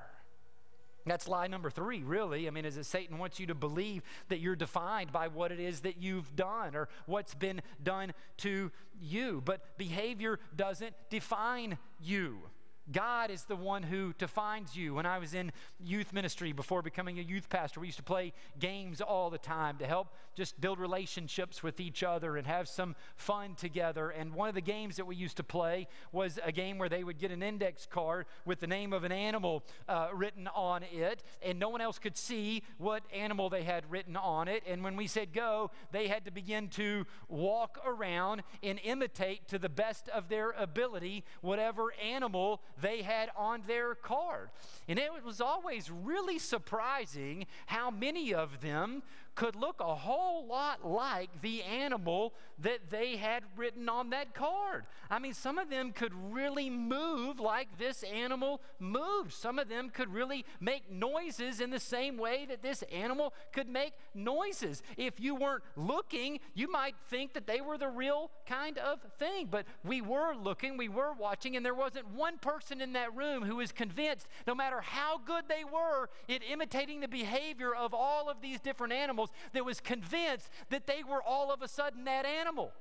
That's 1.05 1.27
lie 1.27 1.47
number 1.49 1.71
three, 1.71 2.03
really. 2.03 2.47
I 2.47 2.51
mean, 2.51 2.65
is 2.65 2.77
that 2.77 2.85
Satan 2.85 3.19
wants 3.19 3.41
you 3.41 3.47
to 3.47 3.55
believe 3.55 4.03
that 4.29 4.39
you're 4.39 4.57
defined 4.57 5.13
by 5.13 5.29
what 5.29 5.51
it 5.51 5.59
is 5.59 5.81
that 5.81 6.01
you've 6.01 6.35
done 6.37 6.77
or 6.77 6.89
what's 7.07 7.35
been 7.35 7.61
done 7.83 8.13
to 8.39 8.71
you. 9.01 9.43
But 9.45 9.77
behavior 9.79 10.39
doesn't 10.55 10.95
define 11.11 11.79
you. 12.01 12.43
God 12.91 13.31
is 13.31 13.45
the 13.45 13.55
one 13.57 13.85
who 13.85 14.13
defines 14.19 14.75
you. 14.75 14.95
When 14.95 15.07
I 15.07 15.19
was 15.19 15.35
in 15.35 15.53
youth 15.79 16.13
ministry 16.13 16.53
before 16.53 16.83
becoming 16.83 17.19
a 17.19 17.23
youth 17.23 17.49
pastor, 17.49 17.81
we 17.81 17.87
used 17.87 17.99
to 17.99 18.05
play 18.05 18.33
games 18.59 19.01
all 19.01 19.31
the 19.31 19.39
time 19.39 19.79
to 19.79 19.87
help 19.87 20.09
just 20.35 20.61
build 20.61 20.81
relationships 20.81 21.63
with 21.63 21.79
each 21.79 22.03
other 22.03 22.37
and 22.37 22.47
have 22.47 22.69
some 22.69 22.97
fun 23.15 23.55
together. 23.55 24.11
And 24.11 24.35
one 24.35 24.49
of 24.49 24.55
the 24.55 24.61
games 24.61 24.97
that 24.97 25.07
we 25.07 25.15
used 25.15 25.37
to 25.37 25.45
play 25.45 25.87
was 26.11 26.41
a 26.45 26.51
game 26.51 26.79
where 26.79 26.89
they 26.89 27.05
would 27.05 27.19
get 27.19 27.31
an 27.31 27.43
index 27.43 27.87
card 27.87 28.27
with 28.45 28.61
the 28.61 28.67
name 28.67 28.93
of 28.93 29.05
an 29.05 29.13
animal 29.13 29.63
uh, 29.89 30.09
written 30.13 30.49
on 30.49 30.83
it, 30.83 31.23
and 31.43 31.59
no 31.59 31.69
one 31.69 31.81
else 31.81 31.99
could 31.99 32.17
see 32.17 32.63
what 32.79 33.05
animal 33.15 33.49
they 33.49 33.63
had 33.63 33.89
written 33.91 34.17
on 34.17 34.49
it. 34.49 34.63
And 34.67 34.83
when 34.83 34.97
we 34.97 35.07
said 35.07 35.33
go, 35.33 35.71
they 35.93 36.09
had 36.09 36.25
to 36.25 36.31
begin 36.31 36.69
to 36.71 37.07
walk 37.29 37.79
around 37.87 38.43
and 38.63 38.81
imitate 38.83 39.47
to 39.49 39.59
the 39.59 39.69
best 39.69 40.09
of 40.09 40.29
their 40.29 40.51
ability 40.53 41.25
whatever 41.43 41.93
animal 42.03 42.61
they 42.81 43.03
had 43.03 43.31
on 43.37 43.63
their 43.67 43.95
card. 43.95 44.51
And 44.89 44.99
it 44.99 45.11
was 45.25 45.41
always 45.41 45.91
really 45.91 46.39
surprising 46.39 47.47
how 47.67 47.91
many 47.91 48.35
of 48.35 48.61
them 48.61 49.03
could 49.35 49.57
look 49.57 49.81
a 49.81 49.95
whole 49.95 50.47
lot 50.47 50.87
like 50.87 51.41
the 51.41 51.63
animal 51.63 52.35
that 52.59 52.91
they 52.91 53.17
had 53.17 53.43
written 53.57 53.89
on 53.89 54.11
that 54.11 54.35
card. 54.35 54.85
I 55.11 55.19
mean, 55.19 55.33
some 55.35 55.59
of 55.59 55.71
them 55.71 55.93
could 55.93 56.13
really 56.15 56.69
move 56.71 57.41
like 57.41 57.79
this 57.79 58.03
animal 58.03 58.61
moved. 58.79 59.33
Some 59.33 59.59
of 59.59 59.69
them 59.69 59.91
could 59.91 60.13
really 60.13 60.45
make 60.61 60.91
noises 60.91 61.61
in 61.61 61.71
the 61.71 61.81
same 61.81 62.19
way 62.19 62.47
that 62.49 62.63
this 62.63 62.83
animal 62.93 63.33
could 63.53 63.69
make 63.69 63.95
noises. 64.15 64.83
If 64.97 65.19
you 65.19 65.35
weren't 65.35 65.65
looking, 65.77 66.41
you 66.55 66.71
might 66.71 66.95
think 67.09 67.33
that 67.35 67.47
they 67.47 67.61
were 67.61 67.79
the 67.79 67.89
real 67.89 68.31
kind 68.47 68.79
of 68.79 69.01
thing. 69.19 69.49
But 69.51 69.67
we 69.85 70.01
were 70.01 70.35
looking, 70.35 70.77
we 70.77 70.89
were 70.89 71.13
watching, 71.13 71.57
and 71.57 71.65
there 71.65 71.75
wasn't 71.75 72.09
one 72.11 72.39
person 72.39 72.81
in 72.81 72.93
that 72.93 73.15
room 73.17 73.43
who 73.43 73.57
was 73.57 73.73
convinced, 73.73 74.27
no 74.47 74.55
matter 74.55 74.81
how 74.81 75.19
good 75.19 75.45
they 75.49 75.65
were 75.65 76.11
at 76.29 76.43
imitating 76.43 77.01
the 77.01 77.09
behavior 77.09 77.75
of 77.75 77.95
all 77.95 78.29
of 78.29 78.41
these 78.41 78.61
different 78.61 78.93
animals 78.93 79.22
animals 79.23 79.31
that 79.53 79.65
was 79.65 79.81
convinced 79.81 80.49
that 80.71 80.87
they 80.87 81.03
were 81.09 81.23
all 81.23 81.53
of 81.53 81.63
a 81.63 81.69
sudden 81.69 82.05
that 82.05 82.27
animal. 82.27 82.73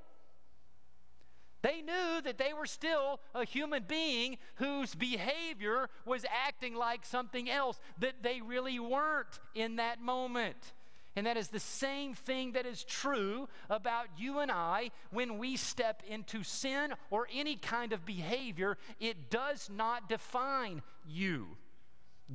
They 1.61 1.81
knew 1.81 2.21
that 2.23 2.39
they 2.39 2.53
were 2.53 2.65
still 2.65 3.19
a 3.35 3.45
human 3.45 3.85
being 3.87 4.37
whose 4.55 4.95
behavior 4.95 5.89
was 6.05 6.25
acting 6.47 6.73
like 6.73 7.05
something 7.05 7.49
else 7.49 7.79
that 7.99 8.23
they 8.23 8.41
really 8.41 8.79
weren't 8.79 9.39
in 9.53 9.75
that 9.75 10.01
moment. 10.01 10.73
And 11.15 11.27
that 11.27 11.37
is 11.37 11.49
the 11.49 11.59
same 11.59 12.15
thing 12.15 12.53
that 12.53 12.65
is 12.65 12.83
true 12.83 13.47
about 13.69 14.07
you 14.17 14.39
and 14.39 14.49
I 14.49 14.89
when 15.11 15.37
we 15.37 15.55
step 15.55 16.01
into 16.07 16.41
sin 16.41 16.93
or 17.11 17.27
any 17.31 17.57
kind 17.57 17.93
of 17.93 18.05
behavior. 18.05 18.77
It 18.99 19.29
does 19.29 19.69
not 19.69 20.09
define 20.09 20.81
you. 21.07 21.57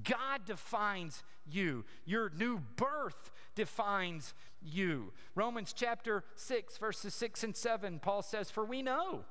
God 0.05 0.45
defines 0.45 1.25
you. 1.51 1.85
Your 2.05 2.31
new 2.31 2.61
birth 2.77 3.31
defines 3.57 4.35
you. 4.63 5.13
Romans 5.35 5.73
chapter 5.73 6.23
6, 6.37 6.79
verses 6.79 7.13
6 7.15 7.43
and 7.43 7.57
7, 7.57 7.99
Paul 7.99 8.23
says, 8.23 8.51
For 8.51 8.65
we 8.65 8.83
know, 8.83 9.25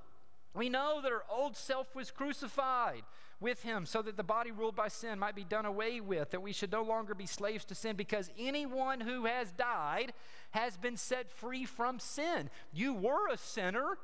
we 0.53 0.67
know 0.67 0.99
that 1.01 1.11
our 1.11 1.23
old 1.29 1.55
self 1.55 1.95
was 1.95 2.11
crucified 2.11 3.03
with 3.39 3.63
him 3.63 3.85
so 3.85 4.01
that 4.01 4.17
the 4.17 4.23
body 4.23 4.51
ruled 4.51 4.75
by 4.75 4.87
sin 4.87 5.19
might 5.19 5.35
be 5.35 5.43
done 5.43 5.65
away 5.65 5.99
with, 6.01 6.31
that 6.31 6.41
we 6.41 6.53
should 6.53 6.71
no 6.71 6.83
longer 6.83 7.13
be 7.13 7.25
slaves 7.25 7.65
to 7.65 7.75
sin, 7.75 7.95
because 7.95 8.31
anyone 8.37 9.01
who 9.01 9.25
has 9.25 9.51
died 9.51 10.13
has 10.51 10.77
been 10.77 10.97
set 10.97 11.29
free 11.29 11.65
from 11.65 11.99
sin. 11.99 12.49
You 12.73 12.93
were 12.93 13.27
a 13.31 13.37
sinner. 13.37 13.97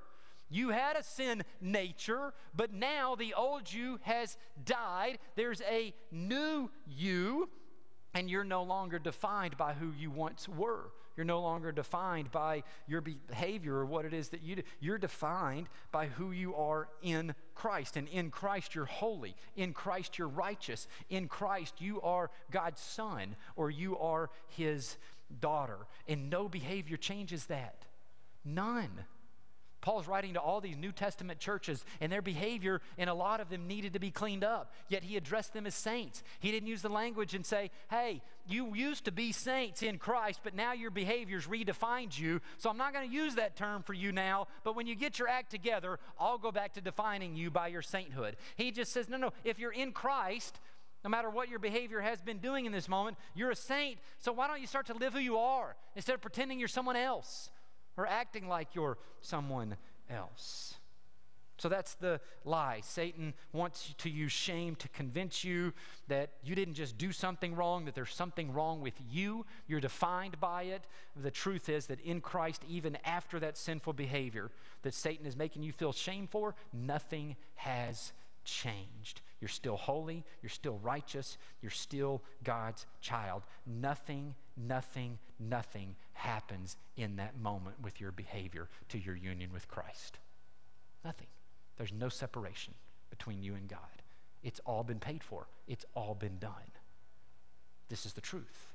You 0.49 0.69
had 0.69 0.97
a 0.97 1.03
sin 1.03 1.43
nature, 1.61 2.33
but 2.53 2.73
now 2.73 3.15
the 3.15 3.33
old 3.33 3.71
you 3.71 3.99
has 4.01 4.37
died. 4.65 5.17
There's 5.35 5.61
a 5.61 5.93
new 6.11 6.69
you, 6.85 7.49
and 8.13 8.29
you're 8.29 8.43
no 8.43 8.63
longer 8.63 8.99
defined 8.99 9.57
by 9.57 9.73
who 9.73 9.91
you 9.91 10.11
once 10.11 10.47
were. 10.47 10.91
You're 11.15 11.25
no 11.25 11.41
longer 11.41 11.71
defined 11.71 12.31
by 12.31 12.63
your 12.87 13.01
behavior 13.01 13.75
or 13.75 13.85
what 13.85 14.05
it 14.05 14.13
is 14.13 14.29
that 14.29 14.41
you 14.41 14.57
do. 14.57 14.61
You're 14.79 14.97
defined 14.97 15.67
by 15.91 16.07
who 16.07 16.31
you 16.31 16.55
are 16.55 16.87
in 17.01 17.35
Christ. 17.53 17.97
And 17.97 18.07
in 18.07 18.31
Christ, 18.31 18.75
you're 18.75 18.85
holy. 18.85 19.35
In 19.55 19.73
Christ, 19.73 20.17
you're 20.17 20.29
righteous. 20.29 20.87
In 21.09 21.27
Christ, 21.27 21.81
you 21.81 22.01
are 22.01 22.31
God's 22.49 22.81
son 22.81 23.35
or 23.55 23.69
you 23.69 23.97
are 23.97 24.29
his 24.47 24.97
daughter. 25.39 25.79
And 26.07 26.29
no 26.29 26.47
behavior 26.47 26.97
changes 26.97 27.45
that. 27.47 27.85
None. 28.45 29.05
Paul's 29.81 30.07
writing 30.07 30.33
to 30.35 30.39
all 30.39 30.61
these 30.61 30.77
New 30.77 30.91
Testament 30.91 31.39
churches, 31.39 31.83
and 31.99 32.11
their 32.11 32.21
behavior 32.21 32.81
in 32.97 33.09
a 33.09 33.13
lot 33.13 33.41
of 33.41 33.49
them 33.49 33.67
needed 33.67 33.93
to 33.93 33.99
be 33.99 34.11
cleaned 34.11 34.43
up. 34.43 34.73
Yet 34.87 35.03
he 35.03 35.17
addressed 35.17 35.53
them 35.53 35.65
as 35.65 35.75
saints. 35.75 36.23
He 36.39 36.51
didn't 36.51 36.69
use 36.69 36.81
the 36.81 36.89
language 36.89 37.33
and 37.33 37.45
say, 37.45 37.71
hey, 37.89 38.21
you 38.47 38.73
used 38.75 39.05
to 39.05 39.11
be 39.11 39.31
saints 39.31 39.83
in 39.83 39.97
Christ, 39.97 40.41
but 40.43 40.55
now 40.55 40.73
your 40.73 40.91
behaviors 40.91 41.47
redefined 41.47 42.17
you. 42.17 42.41
So 42.57 42.69
I'm 42.69 42.77
not 42.77 42.93
going 42.93 43.09
to 43.09 43.15
use 43.15 43.35
that 43.35 43.55
term 43.55 43.83
for 43.83 43.93
you 43.93 44.11
now, 44.11 44.47
but 44.63 44.75
when 44.75 44.87
you 44.87 44.95
get 44.95 45.19
your 45.19 45.27
act 45.27 45.51
together, 45.51 45.99
I'll 46.19 46.37
go 46.37 46.51
back 46.51 46.73
to 46.73 46.81
defining 46.81 47.35
you 47.35 47.51
by 47.51 47.67
your 47.67 47.81
sainthood. 47.81 48.37
He 48.55 48.71
just 48.71 48.91
says, 48.91 49.09
no, 49.09 49.17
no, 49.17 49.33
if 49.43 49.59
you're 49.59 49.71
in 49.71 49.91
Christ, 49.91 50.59
no 51.03 51.09
matter 51.09 51.29
what 51.29 51.49
your 51.49 51.59
behavior 51.59 52.01
has 52.01 52.21
been 52.21 52.37
doing 52.37 52.65
in 52.65 52.71
this 52.71 52.87
moment, 52.87 53.17
you're 53.33 53.51
a 53.51 53.55
saint. 53.55 53.97
So 54.19 54.31
why 54.31 54.47
don't 54.47 54.61
you 54.61 54.67
start 54.67 54.85
to 54.87 54.93
live 54.93 55.13
who 55.13 55.19
you 55.19 55.37
are 55.37 55.75
instead 55.95 56.13
of 56.13 56.21
pretending 56.21 56.59
you're 56.59 56.67
someone 56.67 56.95
else? 56.95 57.49
Or 57.97 58.07
acting 58.07 58.47
like 58.47 58.75
you're 58.75 58.97
someone 59.21 59.77
else. 60.09 60.75
So 61.61 61.69
that's 61.69 61.93
the 61.93 62.19
lie. 62.43 62.81
Satan 62.81 63.35
wants 63.53 63.93
to 63.99 64.09
use 64.09 64.31
shame 64.31 64.75
to 64.77 64.89
convince 64.89 65.43
you 65.43 65.73
that 66.07 66.31
you 66.43 66.55
didn't 66.55 66.73
just 66.73 66.97
do 66.97 67.11
something 67.11 67.53
wrong, 67.53 67.85
that 67.85 67.93
there's 67.93 68.15
something 68.15 68.51
wrong 68.51 68.81
with 68.81 68.95
you. 69.11 69.45
You're 69.67 69.79
defined 69.79 70.39
by 70.39 70.63
it. 70.63 70.87
The 71.15 71.29
truth 71.29 71.69
is 71.69 71.85
that 71.85 71.99
in 72.01 72.19
Christ, 72.19 72.63
even 72.67 72.97
after 73.05 73.39
that 73.41 73.59
sinful 73.59 73.93
behavior 73.93 74.49
that 74.81 74.95
Satan 74.95 75.27
is 75.27 75.37
making 75.37 75.61
you 75.61 75.71
feel 75.71 75.93
shame 75.93 76.25
for, 76.25 76.55
nothing 76.73 77.35
has 77.53 78.11
changed. 78.43 79.21
You're 79.39 79.47
still 79.47 79.77
holy, 79.77 80.23
you're 80.41 80.49
still 80.49 80.79
righteous, 80.81 81.37
you're 81.61 81.69
still 81.69 82.23
God's 82.43 82.87
child. 83.01 83.43
Nothing, 83.67 84.33
nothing, 84.67 85.19
nothing 85.39 85.95
happens 86.13 86.77
in 86.95 87.15
that 87.17 87.39
moment 87.39 87.81
with 87.81 87.99
your 87.99 88.11
behavior 88.11 88.69
to 88.89 88.99
your 88.99 89.15
union 89.15 89.51
with 89.53 89.67
Christ. 89.67 90.19
Nothing. 91.03 91.27
There's 91.77 91.93
no 91.93 92.09
separation 92.09 92.73
between 93.09 93.43
you 93.43 93.55
and 93.55 93.67
God. 93.67 93.79
It's 94.43 94.59
all 94.65 94.83
been 94.83 94.99
paid 94.99 95.23
for, 95.23 95.47
it's 95.67 95.85
all 95.95 96.15
been 96.15 96.37
done. 96.39 96.71
This 97.89 98.05
is 98.05 98.13
the 98.13 98.21
truth. 98.21 98.67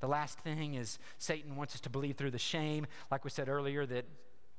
The 0.00 0.06
last 0.06 0.38
thing 0.40 0.74
is 0.74 0.98
Satan 1.18 1.56
wants 1.56 1.74
us 1.74 1.80
to 1.82 1.90
believe 1.90 2.16
through 2.16 2.30
the 2.30 2.38
shame, 2.38 2.86
like 3.10 3.24
we 3.24 3.30
said 3.30 3.48
earlier, 3.48 3.84
that, 3.86 4.04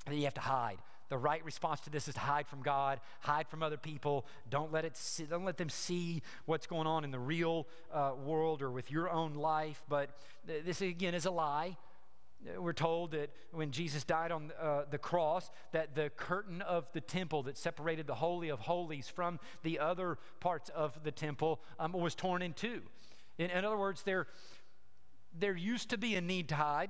that 0.05 0.15
you 0.15 0.23
have 0.23 0.33
to 0.35 0.41
hide. 0.41 0.77
The 1.11 1.17
right 1.17 1.43
response 1.43 1.81
to 1.81 1.89
this 1.89 2.07
is 2.07 2.13
to 2.13 2.21
hide 2.21 2.47
from 2.47 2.61
God, 2.61 3.01
hide 3.19 3.49
from 3.49 3.61
other 3.61 3.75
people. 3.75 4.25
Don't 4.49 4.71
let 4.71 4.85
it 4.85 4.95
see, 4.95 5.25
don't 5.25 5.43
let 5.43 5.57
them 5.57 5.67
see 5.67 6.21
what's 6.45 6.67
going 6.67 6.87
on 6.87 7.03
in 7.03 7.11
the 7.11 7.19
real 7.19 7.67
uh, 7.91 8.13
world 8.15 8.61
or 8.61 8.71
with 8.71 8.89
your 8.89 9.09
own 9.09 9.33
life. 9.33 9.83
But 9.89 10.11
th- 10.47 10.63
this 10.63 10.79
again 10.79 11.13
is 11.13 11.25
a 11.25 11.31
lie. 11.31 11.75
We're 12.57 12.71
told 12.71 13.11
that 13.11 13.29
when 13.51 13.71
Jesus 13.71 14.05
died 14.05 14.31
on 14.31 14.53
uh, 14.57 14.83
the 14.89 14.97
cross, 14.97 15.51
that 15.73 15.95
the 15.95 16.11
curtain 16.11 16.61
of 16.61 16.87
the 16.93 17.01
temple 17.01 17.43
that 17.43 17.57
separated 17.57 18.07
the 18.07 18.15
holy 18.15 18.47
of 18.47 18.61
holies 18.61 19.09
from 19.09 19.37
the 19.63 19.79
other 19.79 20.17
parts 20.39 20.69
of 20.69 21.03
the 21.03 21.11
temple 21.11 21.59
um, 21.77 21.91
was 21.91 22.15
torn 22.15 22.41
in 22.41 22.53
two. 22.53 22.83
In, 23.37 23.49
in 23.49 23.65
other 23.65 23.77
words, 23.77 24.03
there 24.03 24.27
there 25.37 25.57
used 25.57 25.89
to 25.89 25.97
be 25.97 26.15
a 26.15 26.21
need 26.21 26.47
to 26.47 26.55
hide. 26.55 26.89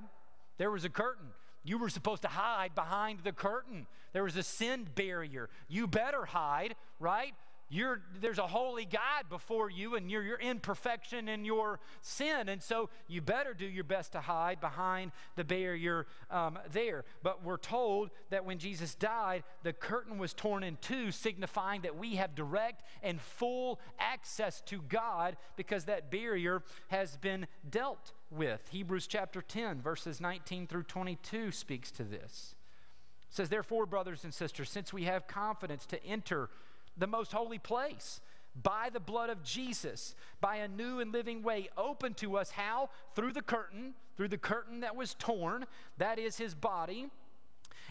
There 0.58 0.70
was 0.70 0.84
a 0.84 0.90
curtain. 0.90 1.30
You 1.64 1.78
were 1.78 1.88
supposed 1.88 2.22
to 2.22 2.28
hide 2.28 2.74
behind 2.74 3.20
the 3.20 3.32
curtain. 3.32 3.86
There 4.12 4.24
was 4.24 4.36
a 4.36 4.42
sin 4.42 4.88
barrier. 4.94 5.48
You 5.68 5.86
better 5.86 6.24
hide, 6.24 6.74
right? 6.98 7.34
You're, 7.72 8.02
there's 8.20 8.38
a 8.38 8.46
holy 8.46 8.84
God 8.84 9.30
before 9.30 9.70
you, 9.70 9.94
and 9.94 10.10
you're, 10.10 10.22
you're 10.22 10.36
in 10.36 10.60
perfection 10.60 11.26
in 11.26 11.46
your 11.46 11.80
sin. 12.02 12.50
And 12.50 12.62
so 12.62 12.90
you 13.08 13.22
better 13.22 13.54
do 13.54 13.64
your 13.64 13.84
best 13.84 14.12
to 14.12 14.20
hide 14.20 14.60
behind 14.60 15.10
the 15.36 15.44
barrier 15.44 16.06
um, 16.30 16.58
there. 16.70 17.06
But 17.22 17.42
we're 17.42 17.56
told 17.56 18.10
that 18.28 18.44
when 18.44 18.58
Jesus 18.58 18.94
died, 18.94 19.42
the 19.62 19.72
curtain 19.72 20.18
was 20.18 20.34
torn 20.34 20.62
in 20.62 20.76
two, 20.82 21.10
signifying 21.10 21.80
that 21.82 21.96
we 21.96 22.16
have 22.16 22.34
direct 22.34 22.82
and 23.02 23.18
full 23.18 23.80
access 23.98 24.60
to 24.66 24.82
God 24.82 25.38
because 25.56 25.86
that 25.86 26.10
barrier 26.10 26.62
has 26.88 27.16
been 27.16 27.46
dealt 27.70 28.12
with. 28.32 28.68
Hebrews 28.70 29.06
chapter 29.06 29.42
10, 29.42 29.80
verses 29.80 30.20
19 30.20 30.66
through 30.66 30.84
22 30.84 31.52
speaks 31.52 31.90
to 31.92 32.04
this. 32.04 32.54
It 33.28 33.34
says, 33.36 33.48
Therefore, 33.48 33.86
brothers 33.86 34.24
and 34.24 34.32
sisters, 34.34 34.70
since 34.70 34.92
we 34.92 35.04
have 35.04 35.26
confidence 35.26 35.86
to 35.86 36.04
enter 36.04 36.50
the 36.96 37.06
most 37.06 37.32
holy 37.32 37.58
place 37.58 38.20
by 38.60 38.90
the 38.92 39.00
blood 39.00 39.30
of 39.30 39.42
Jesus, 39.42 40.14
by 40.40 40.56
a 40.56 40.68
new 40.68 41.00
and 41.00 41.12
living 41.12 41.42
way 41.42 41.68
open 41.76 42.14
to 42.14 42.36
us. 42.36 42.50
How? 42.50 42.90
Through 43.14 43.32
the 43.32 43.42
curtain, 43.42 43.94
through 44.16 44.28
the 44.28 44.38
curtain 44.38 44.80
that 44.80 44.96
was 44.96 45.14
torn, 45.14 45.64
that 45.98 46.18
is 46.18 46.36
his 46.36 46.54
body. 46.54 47.08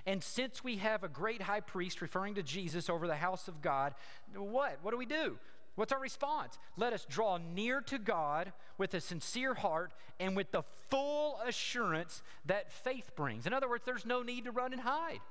And 0.05 0.23
since 0.23 0.63
we 0.63 0.77
have 0.77 1.03
a 1.03 1.07
great 1.07 1.41
high 1.41 1.59
priest, 1.59 2.01
referring 2.01 2.35
to 2.35 2.43
Jesus, 2.43 2.89
over 2.89 3.07
the 3.07 3.15
house 3.15 3.47
of 3.47 3.61
God, 3.61 3.93
what? 4.35 4.77
What 4.81 4.91
do 4.91 4.97
we 4.97 5.05
do? 5.05 5.37
What's 5.81 5.91
our 5.91 5.99
response? 5.99 6.59
Let 6.77 6.93
us 6.93 7.07
draw 7.09 7.39
near 7.39 7.81
to 7.81 7.97
God 7.97 8.53
with 8.77 8.93
a 8.93 9.01
sincere 9.01 9.55
heart 9.55 9.91
and 10.19 10.37
with 10.37 10.51
the 10.51 10.61
full 10.91 11.39
assurance 11.43 12.21
that 12.45 12.71
faith 12.71 13.15
brings. 13.15 13.47
In 13.47 13.53
other 13.53 13.67
words, 13.67 13.83
there's 13.83 14.05
no 14.05 14.21
need 14.21 14.43
to 14.43 14.51
run 14.51 14.73
and 14.73 14.81
hide. 14.83 15.21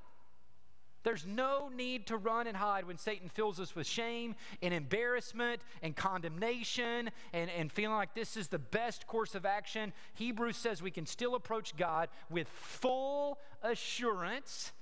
There's 1.05 1.25
no 1.25 1.71
need 1.73 2.09
to 2.09 2.17
run 2.17 2.49
and 2.49 2.57
hide 2.57 2.85
when 2.85 2.99
Satan 2.99 3.29
fills 3.29 3.61
us 3.61 3.77
with 3.77 3.87
shame 3.87 4.35
and 4.61 4.75
embarrassment 4.75 5.63
and 5.83 5.95
condemnation 5.95 7.13
and, 7.33 7.49
and 7.49 7.71
feeling 7.71 7.95
like 7.95 8.17
this 8.17 8.37
is 8.37 8.49
the 8.49 8.59
best 8.59 9.07
course 9.07 9.37
of 9.37 9.47
action. 9.47 9.93
Hebrews 10.15 10.57
says 10.57 10.83
we 10.83 10.91
can 10.91 11.07
still 11.07 11.37
approach 11.37 11.77
God 11.77 12.09
with 12.29 12.49
full 12.49 13.39
assurance 13.63 14.73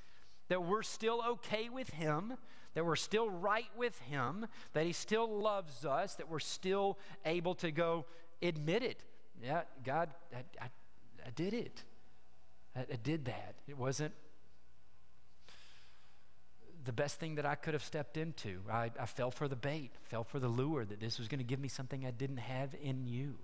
that 0.49 0.65
we're 0.65 0.83
still 0.83 1.23
okay 1.29 1.69
with 1.69 1.91
Him, 1.91 2.39
that 2.79 2.85
we're 2.85 2.95
still 2.95 3.29
right 3.29 3.67
with 3.77 3.99
Him, 4.03 4.47
that 4.73 4.87
He 4.87 4.93
still 4.93 5.41
loves 5.41 5.85
us, 5.85 6.15
that 6.15 6.31
we're 6.31 6.39
still 6.39 6.97
able 7.25 7.57
to 7.57 7.73
go 7.73 8.05
admit 8.41 8.85
it. 8.85 9.03
Yeah, 9.43 9.63
God, 9.85 10.11
I, 10.33 10.45
I, 10.63 10.69
I 11.27 11.31
did 11.35 11.55
it. 11.55 11.83
I, 12.77 12.83
I 12.83 12.97
did 13.03 13.25
that. 13.25 13.57
It 13.67 13.77
wasn't 13.77 14.13
the 16.85 16.93
best 16.93 17.19
thing 17.19 17.35
that 17.35 17.45
I 17.45 17.57
could 17.57 17.75
have 17.75 17.83
stepped 17.83 18.17
into. 18.17 18.61
I, 18.71 18.93
I 18.97 19.07
fell 19.07 19.33
for 19.33 19.49
the 19.49 19.57
bait, 19.57 19.91
fell 20.05 20.23
for 20.23 20.39
the 20.39 20.47
lure 20.47 20.85
that 20.85 21.01
this 21.01 21.19
was 21.19 21.27
going 21.27 21.41
to 21.41 21.45
give 21.45 21.59
me 21.59 21.67
something 21.67 22.07
I 22.07 22.13
didn't 22.13 22.37
have 22.37 22.77
in 22.81 23.09
you. 23.09 23.39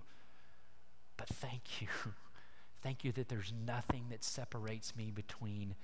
But 1.17 1.27
thank 1.27 1.81
you. 1.81 1.89
thank 2.83 3.03
you 3.03 3.11
that 3.11 3.27
there's 3.27 3.51
nothing 3.67 4.05
that 4.11 4.23
separates 4.23 4.95
me 4.95 5.11
between, 5.11 5.75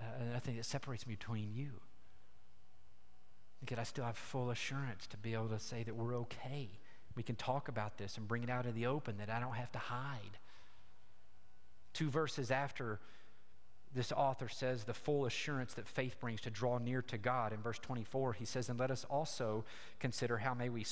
uh, 0.00 0.32
nothing 0.32 0.56
that 0.56 0.64
separates 0.64 1.06
me 1.06 1.14
between 1.14 1.52
you. 1.52 1.72
Yet 3.70 3.78
I 3.78 3.84
still 3.84 4.04
have 4.04 4.16
full 4.16 4.50
assurance 4.50 5.06
to 5.08 5.16
be 5.16 5.34
able 5.34 5.48
to 5.48 5.58
say 5.58 5.82
that 5.82 5.94
we're 5.94 6.16
okay. 6.16 6.68
We 7.16 7.22
can 7.22 7.36
talk 7.36 7.68
about 7.68 7.98
this 7.98 8.16
and 8.16 8.26
bring 8.26 8.42
it 8.42 8.50
out 8.50 8.66
in 8.66 8.74
the 8.74 8.86
open, 8.86 9.18
that 9.18 9.30
I 9.30 9.40
don't 9.40 9.54
have 9.54 9.72
to 9.72 9.78
hide. 9.78 10.38
Two 11.92 12.10
verses 12.10 12.50
after 12.50 13.00
this 13.94 14.10
author 14.10 14.48
says 14.48 14.84
the 14.84 14.94
full 14.94 15.24
assurance 15.24 15.74
that 15.74 15.86
faith 15.86 16.18
brings 16.20 16.40
to 16.42 16.50
draw 16.50 16.78
near 16.78 17.00
to 17.02 17.16
God. 17.16 17.52
In 17.52 17.60
verse 17.60 17.78
24, 17.78 18.34
he 18.34 18.44
says, 18.44 18.68
And 18.68 18.78
let 18.78 18.90
us 18.90 19.04
also 19.08 19.64
consider 20.00 20.38
how 20.38 20.54
may 20.54 20.68
we 20.68 20.84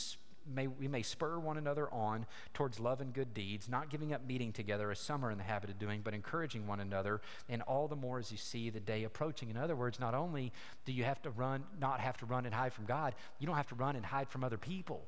may, 0.46 0.66
we 0.66 0.88
may 0.88 1.02
spur 1.02 1.38
one 1.38 1.56
another 1.56 1.92
on 1.92 2.26
towards 2.54 2.80
love 2.80 3.00
and 3.00 3.12
good 3.12 3.34
deeds, 3.34 3.68
not 3.68 3.90
giving 3.90 4.12
up 4.12 4.26
meeting 4.26 4.52
together 4.52 4.90
as 4.90 4.98
some 4.98 5.24
are 5.24 5.30
in 5.30 5.38
the 5.38 5.44
habit 5.44 5.70
of 5.70 5.78
doing, 5.78 6.00
but 6.02 6.14
encouraging 6.14 6.66
one 6.66 6.80
another, 6.80 7.20
and 7.48 7.62
all 7.62 7.88
the 7.88 7.96
more 7.96 8.18
as 8.18 8.30
you 8.30 8.38
see 8.38 8.70
the 8.70 8.80
day 8.80 9.04
approaching. 9.04 9.50
In 9.50 9.56
other 9.56 9.76
words, 9.76 10.00
not 10.00 10.14
only 10.14 10.52
do 10.84 10.92
you 10.92 11.04
have 11.04 11.22
to 11.22 11.30
run, 11.30 11.64
not 11.80 12.00
have 12.00 12.16
to 12.18 12.26
run 12.26 12.46
and 12.46 12.54
hide 12.54 12.72
from 12.72 12.86
God, 12.86 13.14
you 13.38 13.46
don't 13.46 13.56
have 13.56 13.68
to 13.68 13.74
run 13.74 13.96
and 13.96 14.04
hide 14.04 14.28
from 14.28 14.44
other 14.44 14.58
people 14.58 15.06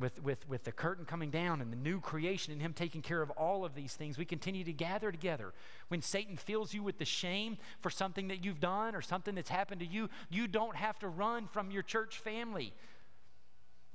with, 0.00 0.22
with, 0.22 0.48
with 0.48 0.64
the 0.64 0.72
curtain 0.72 1.04
coming 1.04 1.30
down 1.30 1.60
and 1.60 1.72
the 1.72 1.76
new 1.76 2.00
creation 2.00 2.52
and 2.52 2.60
Him 2.60 2.72
taking 2.72 3.00
care 3.00 3.22
of 3.22 3.30
all 3.30 3.64
of 3.64 3.74
these 3.74 3.94
things, 3.94 4.18
we 4.18 4.24
continue 4.24 4.64
to 4.64 4.72
gather 4.72 5.12
together. 5.12 5.52
When 5.88 6.02
Satan 6.02 6.36
fills 6.36 6.74
you 6.74 6.82
with 6.82 6.98
the 6.98 7.04
shame 7.04 7.58
for 7.80 7.90
something 7.90 8.28
that 8.28 8.44
you've 8.44 8.60
done 8.60 8.94
or 8.94 9.02
something 9.02 9.34
that's 9.34 9.50
happened 9.50 9.80
to 9.80 9.86
you, 9.86 10.10
you 10.30 10.48
don't 10.48 10.76
have 10.76 10.98
to 11.00 11.08
run 11.08 11.46
from 11.46 11.70
your 11.70 11.82
church 11.82 12.18
family. 12.18 12.72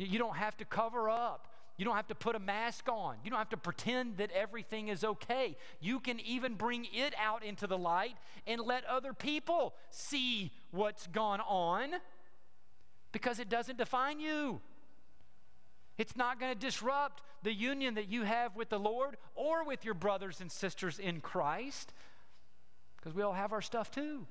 You 0.05 0.17
don't 0.17 0.37
have 0.37 0.55
to 0.57 0.65
cover 0.65 1.09
up 1.09 1.47
You 1.77 1.85
don't 1.85 1.95
have 1.95 2.07
to 2.07 2.15
put 2.15 2.35
a 2.35 2.39
mask 2.39 2.89
on. 2.89 3.15
You 3.23 3.29
don't 3.29 3.39
have 3.39 3.49
to 3.51 3.57
pretend 3.57 4.17
that 4.17 4.31
everything 4.31 4.89
is 4.89 5.05
okay. 5.05 5.55
You 5.79 6.01
can 6.01 6.19
even 6.19 6.55
bring 6.55 6.85
it 6.93 7.13
out 7.17 7.41
into 7.41 7.67
the 7.67 7.77
light 7.77 8.17
and 8.45 8.59
let 8.59 8.83
other 8.83 9.13
people 9.13 9.73
see 9.89 10.51
what's 10.71 11.07
gone 11.07 11.39
on 11.39 11.91
because 13.13 13.39
it 13.39 13.47
doesn't 13.47 13.77
define 13.77 14.19
you. 14.19 14.59
It's 15.97 16.17
not 16.17 16.37
going 16.37 16.53
to 16.53 16.59
disrupt 16.59 17.21
the 17.43 17.53
union 17.53 17.93
that 17.93 18.09
you 18.09 18.23
have 18.23 18.57
with 18.57 18.67
the 18.67 18.79
Lord 18.79 19.15
or 19.33 19.63
with 19.63 19.85
your 19.85 19.93
brothers 19.93 20.41
and 20.41 20.51
sisters 20.51 20.99
in 20.99 21.21
Christ 21.21 21.93
because 22.97 23.13
we 23.13 23.23
all 23.23 23.31
have 23.31 23.53
our 23.53 23.61
stuff 23.61 23.89
too. 23.89 24.27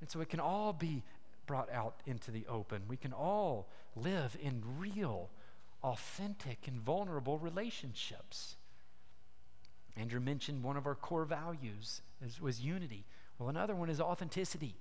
And 0.00 0.10
so 0.10 0.20
it 0.20 0.28
can 0.28 0.40
all 0.40 0.72
be 0.72 1.04
brought 1.50 1.72
out 1.72 1.96
into 2.06 2.30
the 2.30 2.46
open. 2.48 2.82
We 2.86 2.96
can 2.96 3.12
all 3.12 3.68
live 3.96 4.36
in 4.40 4.62
real 4.78 5.30
authentic 5.82 6.68
and 6.68 6.80
vulnerable 6.80 7.40
relationships. 7.40 8.54
Andrew 9.96 10.20
mentioned 10.20 10.62
one 10.62 10.76
of 10.76 10.86
our 10.86 10.94
core 10.94 11.24
values 11.24 12.02
was 12.40 12.60
unity. 12.60 13.04
Well, 13.36 13.48
another 13.48 13.74
one 13.74 13.90
is 13.90 14.00
authenticity. 14.00 14.76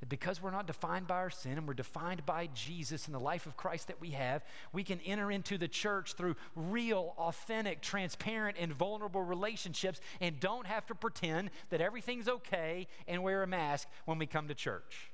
That 0.00 0.08
because 0.08 0.40
we're 0.40 0.50
not 0.50 0.66
defined 0.66 1.06
by 1.06 1.16
our 1.16 1.28
sin 1.28 1.58
and 1.58 1.68
we're 1.68 1.74
defined 1.74 2.24
by 2.24 2.48
Jesus 2.54 3.04
and 3.04 3.14
the 3.14 3.20
life 3.20 3.44
of 3.44 3.58
Christ 3.58 3.88
that 3.88 4.00
we 4.00 4.12
have, 4.12 4.42
we 4.72 4.82
can 4.82 5.00
enter 5.04 5.30
into 5.30 5.58
the 5.58 5.68
church 5.68 6.14
through 6.14 6.36
real, 6.56 7.12
authentic, 7.18 7.82
transparent, 7.82 8.56
and 8.58 8.72
vulnerable 8.72 9.22
relationships 9.22 10.00
and 10.22 10.40
don't 10.40 10.66
have 10.66 10.86
to 10.86 10.94
pretend 10.94 11.50
that 11.68 11.82
everything's 11.82 12.28
okay 12.28 12.86
and 13.06 13.22
wear 13.22 13.42
a 13.42 13.46
mask 13.46 13.88
when 14.06 14.16
we 14.16 14.24
come 14.24 14.48
to 14.48 14.54
church. 14.54 15.10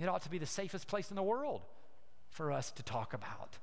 It 0.00 0.08
ought 0.08 0.22
to 0.22 0.30
be 0.30 0.38
the 0.38 0.46
safest 0.46 0.86
place 0.86 1.10
in 1.10 1.16
the 1.16 1.22
world 1.22 1.62
for 2.30 2.52
us 2.52 2.70
to 2.72 2.82
talk 2.82 3.14
about 3.14 3.58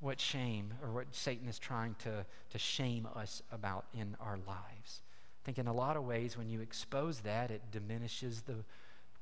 what 0.00 0.20
shame 0.20 0.74
or 0.82 0.90
what 0.90 1.14
Satan 1.14 1.48
is 1.48 1.58
trying 1.58 1.96
to, 2.00 2.24
to 2.50 2.58
shame 2.58 3.06
us 3.14 3.42
about 3.52 3.86
in 3.92 4.16
our 4.20 4.38
lives. 4.46 5.02
I 5.42 5.44
think 5.44 5.58
in 5.58 5.66
a 5.66 5.72
lot 5.72 5.96
of 5.96 6.04
ways, 6.04 6.36
when 6.36 6.48
you 6.48 6.60
expose 6.60 7.20
that, 7.20 7.50
it 7.50 7.62
diminishes 7.70 8.42
the 8.42 8.64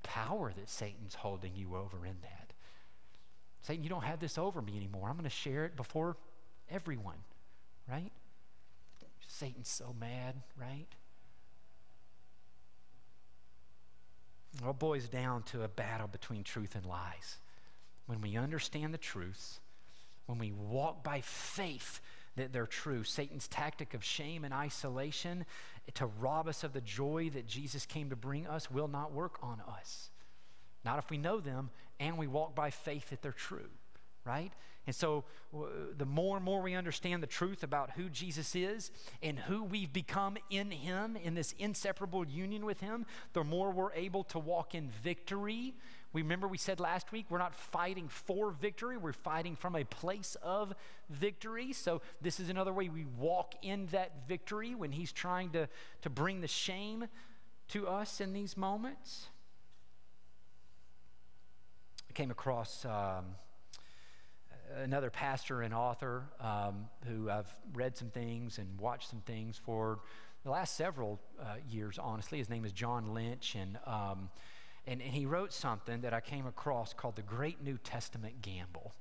power 0.02 0.52
that 0.56 0.68
Satan's 0.68 1.14
holding 1.14 1.52
you 1.56 1.76
over 1.76 2.04
in 2.04 2.16
that. 2.22 2.52
Satan, 3.62 3.82
you 3.82 3.90
don't 3.90 4.04
have 4.04 4.20
this 4.20 4.38
over 4.38 4.62
me 4.62 4.76
anymore. 4.76 5.08
I'm 5.08 5.16
going 5.16 5.24
to 5.24 5.30
share 5.30 5.64
it 5.64 5.76
before 5.76 6.16
everyone, 6.70 7.18
right? 7.90 8.12
Satan's 9.26 9.68
so 9.68 9.94
mad, 9.98 10.36
right? 10.60 10.86
It 14.56 14.66
all 14.66 14.72
boils 14.72 15.08
down 15.08 15.42
to 15.44 15.62
a 15.62 15.68
battle 15.68 16.08
between 16.08 16.44
truth 16.44 16.74
and 16.74 16.86
lies. 16.86 17.38
When 18.06 18.20
we 18.20 18.36
understand 18.36 18.94
the 18.94 18.98
truths, 18.98 19.60
when 20.26 20.38
we 20.38 20.52
walk 20.52 21.04
by 21.04 21.20
faith 21.20 22.00
that 22.36 22.52
they're 22.52 22.66
true. 22.66 23.02
Satan's 23.02 23.48
tactic 23.48 23.94
of 23.94 24.04
shame 24.04 24.44
and 24.44 24.54
isolation 24.54 25.44
to 25.94 26.06
rob 26.06 26.46
us 26.48 26.64
of 26.64 26.72
the 26.72 26.80
joy 26.80 27.30
that 27.34 27.46
Jesus 27.46 27.86
came 27.86 28.10
to 28.10 28.16
bring 28.16 28.46
us 28.46 28.70
will 28.70 28.88
not 28.88 29.12
work 29.12 29.38
on 29.42 29.60
us. 29.66 30.10
Not 30.84 30.98
if 30.98 31.10
we 31.10 31.18
know 31.18 31.40
them 31.40 31.70
and 31.98 32.16
we 32.16 32.26
walk 32.26 32.54
by 32.54 32.70
faith 32.70 33.10
that 33.10 33.22
they're 33.22 33.32
true, 33.32 33.70
right? 34.24 34.52
And 34.86 34.94
so, 34.94 35.24
the 35.96 36.06
more 36.06 36.36
and 36.36 36.44
more 36.44 36.62
we 36.62 36.74
understand 36.74 37.22
the 37.22 37.26
truth 37.26 37.62
about 37.62 37.92
who 37.92 38.08
Jesus 38.08 38.54
is 38.54 38.92
and 39.22 39.38
who 39.38 39.64
we've 39.64 39.92
become 39.92 40.36
in 40.48 40.70
Him, 40.70 41.16
in 41.16 41.34
this 41.34 41.54
inseparable 41.58 42.26
union 42.26 42.64
with 42.64 42.80
Him, 42.80 43.04
the 43.32 43.42
more 43.42 43.72
we're 43.72 43.92
able 43.94 44.22
to 44.24 44.38
walk 44.38 44.74
in 44.74 44.90
victory 44.90 45.74
we 46.16 46.22
remember 46.22 46.48
we 46.48 46.56
said 46.56 46.80
last 46.80 47.12
week 47.12 47.26
we're 47.28 47.36
not 47.36 47.54
fighting 47.54 48.08
for 48.08 48.50
victory, 48.50 48.96
we're 48.96 49.12
fighting 49.12 49.54
from 49.54 49.76
a 49.76 49.84
place 49.84 50.34
of 50.42 50.74
victory. 51.10 51.74
So, 51.74 52.00
this 52.22 52.40
is 52.40 52.48
another 52.48 52.72
way 52.72 52.88
we 52.88 53.04
walk 53.04 53.54
in 53.60 53.84
that 53.88 54.26
victory 54.26 54.74
when 54.74 54.92
He's 54.92 55.12
trying 55.12 55.50
to, 55.50 55.68
to 56.00 56.08
bring 56.08 56.40
the 56.40 56.48
shame 56.48 57.08
to 57.68 57.86
us 57.86 58.22
in 58.22 58.32
these 58.32 58.56
moments. 58.56 59.28
I 62.08 62.14
came 62.14 62.30
across 62.30 62.86
um, 62.86 63.34
another 64.82 65.10
pastor 65.10 65.62
and 65.62 65.72
author 65.72 66.24
um, 66.40 66.88
who 67.06 67.30
I've 67.30 67.54
read 67.74 67.96
some 67.96 68.10
things 68.10 68.58
and 68.58 68.78
watched 68.78 69.10
some 69.10 69.20
things 69.20 69.60
for 69.64 70.00
the 70.44 70.50
last 70.50 70.76
several 70.76 71.20
uh, 71.40 71.56
years, 71.68 71.98
honestly. 71.98 72.38
His 72.38 72.50
name 72.50 72.64
is 72.64 72.72
John 72.72 73.14
Lynch, 73.14 73.54
and 73.54 73.78
um, 73.86 74.30
and, 74.86 75.02
and 75.02 75.12
he 75.12 75.26
wrote 75.26 75.52
something 75.52 76.02
that 76.02 76.14
I 76.14 76.20
came 76.20 76.46
across 76.46 76.92
called 76.92 77.16
the 77.16 77.22
Great 77.22 77.62
New 77.62 77.76
Testament 77.78 78.40
Gamble. 78.40 78.92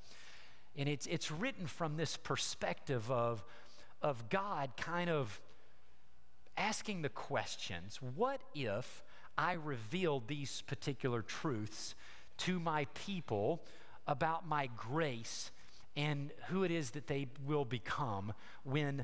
And 0.75 0.89
it's, 0.89 1.05
it's 1.05 1.31
written 1.31 1.67
from 1.67 1.95
this 1.95 2.17
perspective 2.17 3.09
of, 3.11 3.43
of 4.01 4.29
God 4.29 4.71
kind 4.77 5.09
of 5.09 5.39
asking 6.57 7.01
the 7.01 7.09
questions 7.09 7.99
what 8.15 8.41
if 8.53 9.03
I 9.37 9.53
revealed 9.53 10.27
these 10.27 10.63
particular 10.65 11.21
truths 11.21 11.93
to 12.37 12.59
my 12.59 12.85
people 12.93 13.63
about 14.07 14.47
my 14.47 14.69
grace 14.75 15.51
and 15.95 16.31
who 16.47 16.63
it 16.63 16.71
is 16.71 16.91
that 16.91 17.07
they 17.07 17.27
will 17.45 17.65
become 17.65 18.33
when 18.63 19.01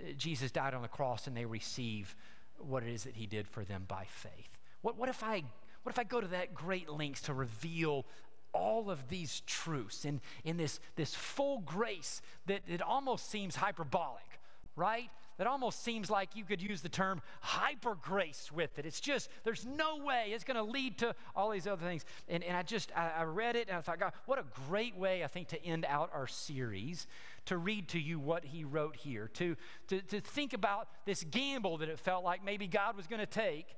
uh, 0.00 0.12
Jesus 0.16 0.50
died 0.50 0.74
on 0.74 0.82
the 0.82 0.88
cross 0.88 1.26
and 1.26 1.36
they 1.36 1.44
receive 1.44 2.14
what 2.58 2.82
it 2.82 2.88
is 2.88 3.04
that 3.04 3.16
he 3.16 3.26
did 3.26 3.48
for 3.48 3.64
them 3.64 3.84
by 3.88 4.04
faith? 4.08 4.58
What, 4.82 4.96
what 4.96 5.08
if 5.08 5.22
I 5.22 5.44
what 5.82 5.90
if 5.90 5.98
I 5.98 6.04
go 6.04 6.20
to 6.20 6.28
that 6.28 6.54
great 6.54 6.88
lengths 6.88 7.20
to 7.22 7.34
reveal 7.34 8.06
all 8.54 8.90
of 8.90 9.08
these 9.08 9.42
truths 9.46 10.04
in, 10.04 10.20
in 10.44 10.56
this, 10.56 10.80
this 10.96 11.14
full 11.14 11.58
grace 11.58 12.22
that 12.46 12.62
it 12.66 12.80
almost 12.80 13.28
seems 13.28 13.56
hyperbolic, 13.56 14.33
right? 14.76 15.10
That 15.36 15.46
almost 15.46 15.82
seems 15.82 16.10
like 16.10 16.36
you 16.36 16.44
could 16.44 16.62
use 16.62 16.80
the 16.80 16.88
term 16.88 17.20
hyper 17.40 17.96
grace 17.96 18.50
with 18.52 18.78
it. 18.78 18.86
It's 18.86 19.00
just, 19.00 19.28
there's 19.42 19.66
no 19.66 19.98
way 19.98 20.26
it's 20.28 20.44
going 20.44 20.56
to 20.56 20.62
lead 20.62 20.98
to 20.98 21.14
all 21.34 21.50
these 21.50 21.66
other 21.66 21.84
things. 21.84 22.04
And, 22.28 22.44
and 22.44 22.56
I 22.56 22.62
just, 22.62 22.92
I, 22.96 23.10
I 23.18 23.22
read 23.24 23.56
it 23.56 23.68
and 23.68 23.76
I 23.76 23.80
thought, 23.80 23.98
God, 23.98 24.12
what 24.26 24.38
a 24.38 24.44
great 24.68 24.96
way, 24.96 25.24
I 25.24 25.26
think, 25.26 25.48
to 25.48 25.64
end 25.64 25.84
out 25.88 26.10
our 26.14 26.28
series, 26.28 27.06
to 27.46 27.56
read 27.56 27.88
to 27.88 27.98
you 27.98 28.20
what 28.20 28.44
he 28.44 28.64
wrote 28.64 28.96
here, 28.96 29.28
to, 29.34 29.56
to, 29.88 30.00
to 30.02 30.20
think 30.20 30.52
about 30.52 30.88
this 31.04 31.24
gamble 31.24 31.78
that 31.78 31.88
it 31.88 31.98
felt 31.98 32.22
like 32.22 32.44
maybe 32.44 32.68
God 32.68 32.96
was 32.96 33.06
going 33.06 33.20
to 33.20 33.26
take 33.26 33.76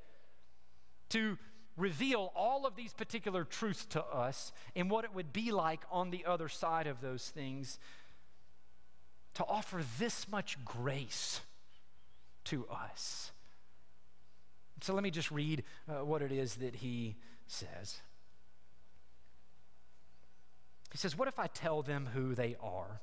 to 1.11 1.39
reveal 1.77 2.33
all 2.35 2.67
of 2.67 2.75
these 2.75 2.93
particular 2.93 3.45
truths 3.45 3.85
to 3.87 4.03
us 4.05 4.53
and 4.75 4.91
what 4.91 5.05
it 5.05 5.15
would 5.15 5.33
be 5.33 5.53
like 5.53 5.83
on 5.91 6.11
the 6.11 6.25
other 6.25 6.49
side 6.49 6.87
of 6.87 7.01
those 7.01 7.29
things 7.29 7.79
to 9.37 9.45
offer 9.47 9.83
this 9.99 10.29
much 10.29 10.63
grace 10.65 11.41
to 12.45 12.67
us. 12.69 13.33
So 14.83 14.93
let 14.93 15.03
me 15.03 15.11
just 15.11 15.31
read 15.31 15.65
uh, 15.89 16.05
what 16.05 16.21
it 16.21 16.33
is 16.33 16.57
that 16.57 16.77
he 16.77 17.17
says. 17.47 18.01
He 20.93 20.99
says, 20.99 21.17
What 21.17 21.29
if 21.29 21.39
I 21.39 21.47
tell 21.47 21.83
them 21.83 22.09
who 22.13 22.35
they 22.35 22.57
are? 22.63 23.01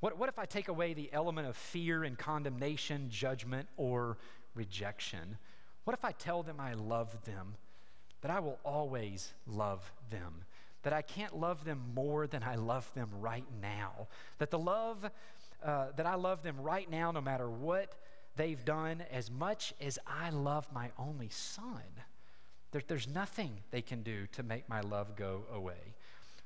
What, 0.00 0.18
what 0.18 0.28
if 0.28 0.38
I 0.38 0.44
take 0.44 0.68
away 0.68 0.92
the 0.92 1.10
element 1.12 1.48
of 1.48 1.56
fear 1.56 2.04
and 2.04 2.18
condemnation, 2.18 3.08
judgment, 3.08 3.68
or 3.76 4.18
rejection? 4.54 5.38
What 5.84 5.94
if 5.94 6.04
I 6.04 6.12
tell 6.12 6.42
them 6.42 6.60
I 6.60 6.74
love 6.74 7.24
them? 7.24 7.56
that 8.26 8.30
I 8.30 8.40
will 8.40 8.58
always 8.64 9.32
love 9.46 9.92
them, 10.10 10.44
that 10.82 10.92
I 10.92 11.02
can't 11.02 11.38
love 11.38 11.64
them 11.64 11.92
more 11.94 12.26
than 12.26 12.42
I 12.42 12.56
love 12.56 12.90
them 12.94 13.08
right 13.20 13.44
now, 13.60 14.08
that 14.38 14.50
the 14.50 14.58
love, 14.58 15.08
uh, 15.66 15.86
that 15.96 16.06
I 16.06 16.14
love 16.14 16.42
them 16.42 16.60
right 16.60 16.88
now 16.88 17.10
no 17.10 17.20
matter 17.20 17.50
what 17.50 17.96
they've 18.36 18.64
done 18.64 19.02
as 19.10 19.30
much 19.30 19.74
as 19.80 19.98
I 20.06 20.30
love 20.30 20.72
my 20.72 20.90
only 20.96 21.28
son. 21.28 21.82
There, 22.70 22.82
there's 22.86 23.08
nothing 23.08 23.58
they 23.72 23.82
can 23.82 24.02
do 24.02 24.28
to 24.28 24.42
make 24.44 24.68
my 24.68 24.80
love 24.80 25.16
go 25.16 25.42
away. 25.52 25.95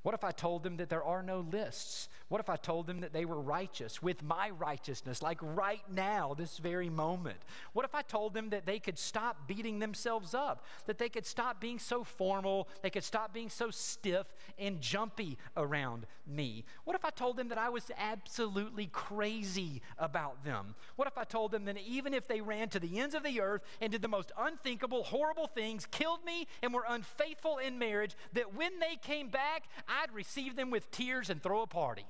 What 0.03 0.15
if 0.15 0.25
I 0.25 0.31
told 0.31 0.63
them 0.63 0.79
that 0.79 0.89
there 0.89 1.05
are 1.05 1.23
no 1.23 1.41
lists? 1.41 2.09
What 2.29 2.41
if 2.41 2.49
I 2.49 2.57
told 2.57 2.87
them 2.87 3.01
that 3.01 3.13
they 3.13 3.27
were 3.27 3.41
righteous 3.41 4.01
with 4.01 4.23
my 4.23 4.51
righteousness, 4.51 5.21
like 5.21 5.39
right 5.43 5.83
now, 5.93 6.33
this 6.33 6.57
very 6.57 6.89
moment? 6.89 7.37
What 7.75 7.85
if 7.85 7.95
I 7.95 8.01
told 8.01 8.33
them 8.33 8.51
that 8.51 8.65
they 8.65 8.79
could 8.79 8.99
stop 8.99 9.47
beating 9.47 9.79
themselves 9.79 10.33
up, 10.33 10.65
that 10.87 10.97
they 10.97 11.11
could 11.11 11.27
stop 11.27 11.61
being 11.61 11.79
so 11.79 12.03
formal, 12.03 12.69
they 12.83 12.89
could 12.89 13.05
stop 13.05 13.35
being 13.35 13.51
so 13.51 13.71
stiff 13.71 14.27
and 14.59 14.81
jumpy 14.81 15.37
around 15.55 16.07
me? 16.27 16.65
What 16.85 16.97
if 16.97 17.05
I 17.05 17.11
told 17.11 17.37
them 17.37 17.49
that 17.49 17.59
I 17.59 17.69
was 17.69 17.91
absolutely 17.99 18.87
crazy 18.87 19.83
about 19.99 20.45
them? 20.45 20.77
What 20.97 21.09
if 21.09 21.19
I 21.19 21.25
told 21.25 21.53
them 21.53 21.67
that 21.67 21.77
even 21.79 22.15
if 22.15 22.27
they 22.27 22.41
ran 22.41 22.71
to 22.71 22.81
the 22.81 23.01
ends 23.01 23.15
of 23.15 23.23
the 23.23 23.41
earth 23.41 23.63
and 23.83 23.93
did 23.93 24.01
the 24.01 24.09
most 24.09 24.33
unthinkable, 24.39 25.03
horrible 25.03 25.49
things, 25.49 25.85
killed 25.85 26.25
me, 26.25 26.47
and 26.63 26.73
were 26.73 26.85
unfaithful 26.89 27.59
in 27.59 27.79
marriage, 27.79 28.15
that 28.33 28.55
when 28.55 28.79
they 28.79 28.97
came 29.03 29.29
back, 29.29 29.65
I'd 29.91 30.13
receive 30.15 30.55
them 30.55 30.71
with 30.71 30.91
tears 30.93 31.31
and 31.31 31.43
throw 31.43 31.63
a 31.63 31.67
party. 31.67 32.07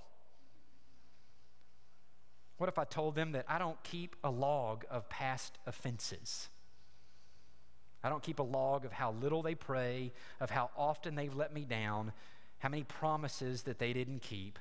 What 2.58 2.68
if 2.68 2.78
I 2.78 2.84
told 2.84 3.14
them 3.14 3.32
that 3.32 3.46
I 3.48 3.58
don't 3.58 3.82
keep 3.82 4.16
a 4.22 4.30
log 4.30 4.84
of 4.90 5.08
past 5.08 5.56
offenses? 5.66 6.50
I 8.04 8.10
don't 8.10 8.22
keep 8.22 8.38
a 8.38 8.42
log 8.42 8.84
of 8.84 8.92
how 8.92 9.12
little 9.12 9.42
they 9.42 9.54
pray, 9.54 10.12
of 10.40 10.50
how 10.50 10.70
often 10.76 11.14
they've 11.14 11.34
let 11.34 11.54
me 11.54 11.64
down, 11.64 12.12
how 12.58 12.68
many 12.68 12.84
promises 12.84 13.62
that 13.62 13.78
they 13.78 13.94
didn't 13.94 14.20
keep. 14.20 14.58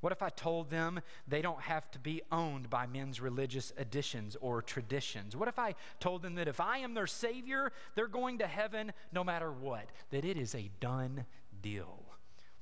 What 0.00 0.12
if 0.12 0.22
I 0.22 0.30
told 0.30 0.70
them 0.70 1.00
they 1.26 1.42
don't 1.42 1.62
have 1.62 1.90
to 1.92 1.98
be 1.98 2.22
owned 2.30 2.70
by 2.70 2.86
men's 2.86 3.20
religious 3.20 3.72
additions 3.76 4.36
or 4.40 4.62
traditions? 4.62 5.36
What 5.36 5.48
if 5.48 5.58
I 5.58 5.74
told 5.98 6.22
them 6.22 6.36
that 6.36 6.48
if 6.48 6.60
I 6.60 6.78
am 6.78 6.94
their 6.94 7.06
Savior, 7.08 7.72
they're 7.96 8.06
going 8.06 8.38
to 8.38 8.46
heaven 8.46 8.92
no 9.12 9.24
matter 9.24 9.50
what? 9.50 9.86
That 10.10 10.24
it 10.24 10.36
is 10.36 10.54
a 10.54 10.70
done 10.80 11.24
deal. 11.60 12.11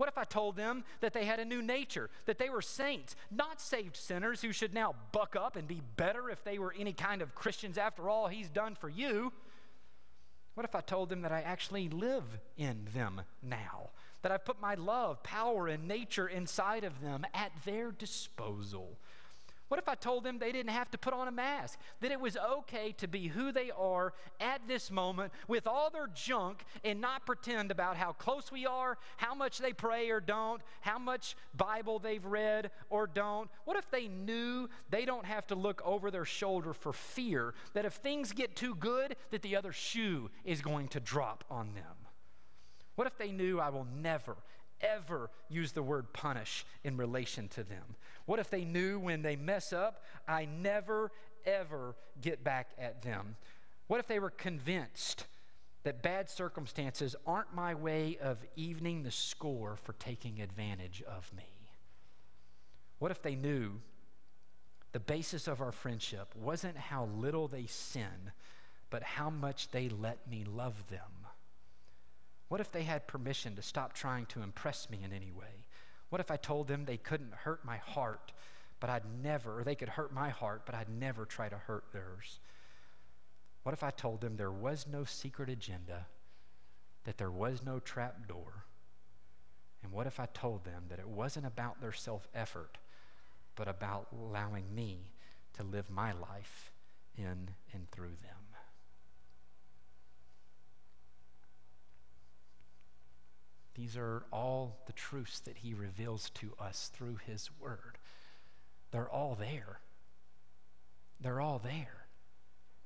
What 0.01 0.09
if 0.09 0.17
I 0.17 0.25
told 0.25 0.57
them 0.57 0.85
that 1.01 1.13
they 1.13 1.27
had 1.27 1.41
a 1.41 1.45
new 1.45 1.61
nature, 1.61 2.09
that 2.25 2.39
they 2.39 2.49
were 2.49 2.63
saints, 2.63 3.15
not 3.31 3.61
saved 3.61 3.97
sinners 3.97 4.41
who 4.41 4.51
should 4.51 4.73
now 4.73 4.95
buck 5.13 5.37
up 5.37 5.57
and 5.57 5.69
be 5.69 5.83
better 5.97 6.31
if 6.31 6.43
they 6.43 6.59
were 6.59 6.75
any 6.79 6.95
kind 6.95 7.21
of 7.21 7.35
Christians 7.35 7.77
after 7.77 8.09
all 8.09 8.27
He's 8.27 8.49
done 8.49 8.77
for 8.77 8.89
you? 8.89 9.31
What 10.55 10.65
if 10.65 10.75
I 10.75 10.81
told 10.81 11.11
them 11.11 11.21
that 11.21 11.33
I 11.33 11.43
actually 11.43 11.91
live 11.91 12.25
in 12.57 12.89
them 12.95 13.21
now? 13.43 13.91
that 14.23 14.33
I've 14.33 14.45
put 14.45 14.61
my 14.61 14.75
love, 14.75 15.23
power, 15.23 15.67
and 15.69 15.89
nature 15.89 16.29
inside 16.29 16.85
of 16.85 17.01
them 17.01 17.27
at 17.33 17.53
their 17.65 17.91
disposal. 17.91 18.99
What 19.71 19.79
if 19.79 19.89
I 19.89 19.95
told 19.95 20.25
them 20.25 20.41
they 20.41 20.51
didn't 20.51 20.73
have 20.73 20.91
to 20.91 20.99
put 20.99 21.15
on 21.15 21.29
a 21.29 21.31
mask? 21.31 21.79
That 22.01 22.11
it 22.11 22.21
was 22.21 22.37
okay 22.37 22.91
to 22.99 23.07
be 23.07 23.29
who 23.29 23.53
they 23.53 23.71
are 23.71 24.15
at 24.41 24.67
this 24.67 24.91
moment 24.91 25.33
with 25.47 25.69
all 25.69 25.91
their 25.91 26.09
junk 26.09 26.65
and 26.83 27.01
not 27.01 27.25
pretend 27.25 27.71
about 27.71 27.97
how 27.97 28.11
close 28.11 28.51
we 28.51 28.67
are, 28.67 28.99
how 29.17 29.33
much 29.33 29.59
they 29.59 29.73
pray 29.73 30.11
or 30.11 30.19
don't, 30.19 30.61
how 30.81 30.99
much 30.99 31.37
Bible 31.55 32.01
they've 32.01 32.25
read 32.25 32.73
or 32.89 33.07
don't? 33.07 33.49
What 33.65 33.77
if 33.77 33.89
they 33.93 34.09
knew 34.09 34.69
they 34.91 35.05
don't 35.05 35.25
have 35.25 35.47
to 35.47 35.55
look 35.55 35.81
over 35.85 36.11
their 36.11 36.25
shoulder 36.25 36.73
for 36.73 36.93
fear 36.93 37.55
that 37.75 37.85
if 37.85 37.93
things 37.93 38.33
get 38.33 38.57
too 38.57 38.75
good, 38.75 39.15
that 39.31 39.43
the 39.43 39.55
other 39.55 39.71
shoe 39.71 40.33
is 40.45 40.63
going 40.63 40.89
to 40.89 40.99
drop 40.99 41.45
on 41.49 41.75
them? 41.75 42.09
What 42.97 43.07
if 43.07 43.17
they 43.17 43.31
knew 43.31 43.61
I 43.61 43.69
will 43.69 43.87
never, 44.03 44.37
ever 44.81 45.31
use 45.49 45.73
the 45.73 45.83
word 45.83 46.13
punish 46.13 46.65
in 46.85 46.97
relation 46.97 47.49
to 47.49 47.63
them? 47.65 47.97
What 48.27 48.39
if 48.39 48.51
they 48.51 48.65
knew 48.65 48.99
when 48.99 49.23
they 49.23 49.37
mess 49.37 49.73
up, 49.73 50.05
I 50.29 50.47
never, 50.47 51.11
ever 51.45 51.97
get 52.21 52.45
back 52.45 52.71
at 52.79 53.03
them? 53.03 53.37
What 53.87 54.01
if 54.01 54.07
they 54.07 54.19
were 54.19 54.31
convinced 54.31 55.27
that 55.83 56.03
bad 56.03 56.29
circumstances 56.29 57.17
aren't 57.27 57.55
my 57.55 57.75
way 57.75 58.19
of 58.21 58.45
evening 58.55 59.03
the 59.03 59.11
score 59.11 59.77
for 59.77 59.95
taking 59.95 60.41
advantage 60.41 61.03
of 61.03 61.33
me? 61.35 61.45
What 62.99 63.11
if 63.11 63.23
they 63.23 63.35
knew 63.35 63.81
the 64.93 65.01
basis 65.01 65.49
of 65.49 65.61
our 65.61 65.73
friendship 65.73 66.35
wasn't 66.37 66.77
how 66.77 67.07
little 67.07 67.49
they 67.49 67.67
sin, 67.67 68.33
but 68.91 69.03
how 69.03 69.31
much 69.31 69.71
they 69.71 69.89
let 69.89 70.29
me 70.29 70.45
love 70.45 70.89
them? 70.91 71.20
What 72.51 72.61
if 72.61 72.73
they 72.73 72.83
had 72.83 73.07
permission 73.07 73.55
to 73.55 73.63
stop 73.63 73.93
trying 73.93 74.27
to 74.27 74.43
impress 74.43 74.91
me 74.91 74.99
in 75.05 75.13
any 75.13 75.31
way? 75.31 75.69
What 76.09 76.21
if 76.21 76.33
I 76.33 76.37
told 76.37 76.67
them 76.67 76.85
they 76.85 76.97
couldn't 76.97 77.33
hurt 77.33 77.65
my 77.65 77.77
heart, 77.77 78.33
but 78.81 78.91
I'd 78.91 79.05
never, 79.23 79.61
or 79.61 79.63
they 79.63 79.77
could 79.77 79.91
hurt 79.91 80.13
my 80.13 80.31
heart, 80.31 80.63
but 80.67 80.75
I'd 80.75 80.89
never 80.89 81.25
try 81.25 81.49
to 81.49 81.57
hurt 81.57 81.85
theirs? 81.93 82.41
What 83.63 83.73
if 83.73 83.85
I 83.85 83.93
told 83.93 84.21
them 84.21 84.37
there 84.37 84.51
was 84.51 84.89
no 84.91 85.05
secret 85.05 85.49
agenda, 85.49 86.07
that 87.05 87.19
there 87.19 87.31
was 87.31 87.63
no 87.63 87.79
trap 87.79 88.27
door? 88.27 88.65
And 89.85 89.93
what 89.93 90.09
if 90.09 90.19
I 90.19 90.27
told 90.27 90.65
them 90.65 90.87
that 90.89 90.99
it 90.99 91.09
wasn't 91.09 91.47
about 91.47 91.81
their 91.81 91.93
self 91.93 92.27
effort, 92.35 92.79
but 93.55 93.69
about 93.69 94.09
allowing 94.13 94.75
me 94.75 95.13
to 95.53 95.63
live 95.63 95.89
my 95.89 96.11
life 96.11 96.73
in 97.17 97.51
and 97.73 97.89
through 97.93 98.17
them? 98.23 98.41
These 103.75 103.97
are 103.97 104.25
all 104.33 104.79
the 104.87 104.93
truths 104.93 105.41
that 105.41 105.59
he 105.59 105.75
reveals 105.75 106.31
to 106.31 106.53
us 106.59 106.91
through 106.93 107.19
his 107.27 107.51
word. 107.61 107.99
They're 108.91 109.09
all 109.09 109.37
there. 109.39 109.81
They're 111.21 111.41
all 111.41 111.59
there. 111.59 112.07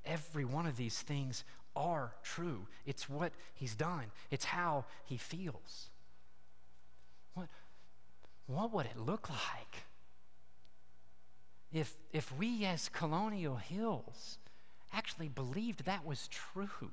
Every 0.05 0.45
one 0.45 0.67
of 0.67 0.77
these 0.77 1.01
things 1.01 1.43
are 1.75 2.13
true. 2.23 2.67
It's 2.85 3.09
what 3.09 3.33
he's 3.53 3.75
done, 3.75 4.05
it's 4.31 4.45
how 4.45 4.85
he 5.05 5.17
feels. 5.17 5.89
What, 7.33 7.47
what 8.47 8.71
would 8.71 8.85
it 8.85 8.97
look 8.97 9.29
like 9.29 9.83
if, 11.73 11.93
if 12.13 12.33
we, 12.37 12.63
as 12.63 12.87
Colonial 12.89 13.57
Hills, 13.57 14.37
actually 14.93 15.27
believed 15.27 15.85
that 15.85 16.05
was 16.05 16.29
true? 16.29 16.91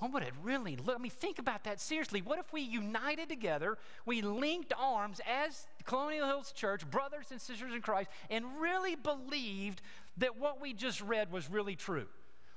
Oh, 0.00 0.06
what 0.06 0.12
would 0.12 0.22
it 0.24 0.34
really 0.42 0.76
look? 0.76 0.96
I 0.96 0.98
mean, 0.98 1.10
think 1.10 1.38
about 1.38 1.64
that 1.64 1.80
seriously. 1.80 2.20
What 2.20 2.38
if 2.38 2.52
we 2.52 2.60
united 2.60 3.30
together, 3.30 3.78
we 4.04 4.20
linked 4.20 4.74
arms 4.78 5.20
as 5.26 5.66
Colonial 5.84 6.26
Hills 6.26 6.52
Church, 6.52 6.88
brothers 6.90 7.26
and 7.30 7.40
sisters 7.40 7.72
in 7.72 7.80
Christ, 7.80 8.10
and 8.28 8.44
really 8.60 8.94
believed 8.94 9.80
that 10.18 10.38
what 10.38 10.60
we 10.60 10.74
just 10.74 11.00
read 11.00 11.32
was 11.32 11.50
really 11.50 11.76
true? 11.76 12.06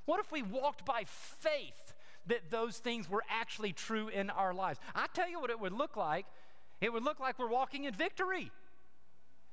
What 0.04 0.20
if 0.20 0.30
we 0.30 0.42
walked 0.42 0.84
by 0.84 1.04
faith 1.06 1.94
that 2.26 2.50
those 2.50 2.76
things 2.76 3.08
were 3.08 3.24
actually 3.30 3.72
true 3.72 4.08
in 4.08 4.28
our 4.28 4.52
lives? 4.52 4.78
I 4.94 5.06
tell 5.14 5.28
you 5.28 5.40
what 5.40 5.50
it 5.50 5.60
would 5.60 5.72
look 5.72 5.96
like. 5.96 6.26
It 6.82 6.92
would 6.92 7.04
look 7.04 7.20
like 7.20 7.38
we're 7.38 7.48
walking 7.48 7.84
in 7.84 7.94
victory. 7.94 8.50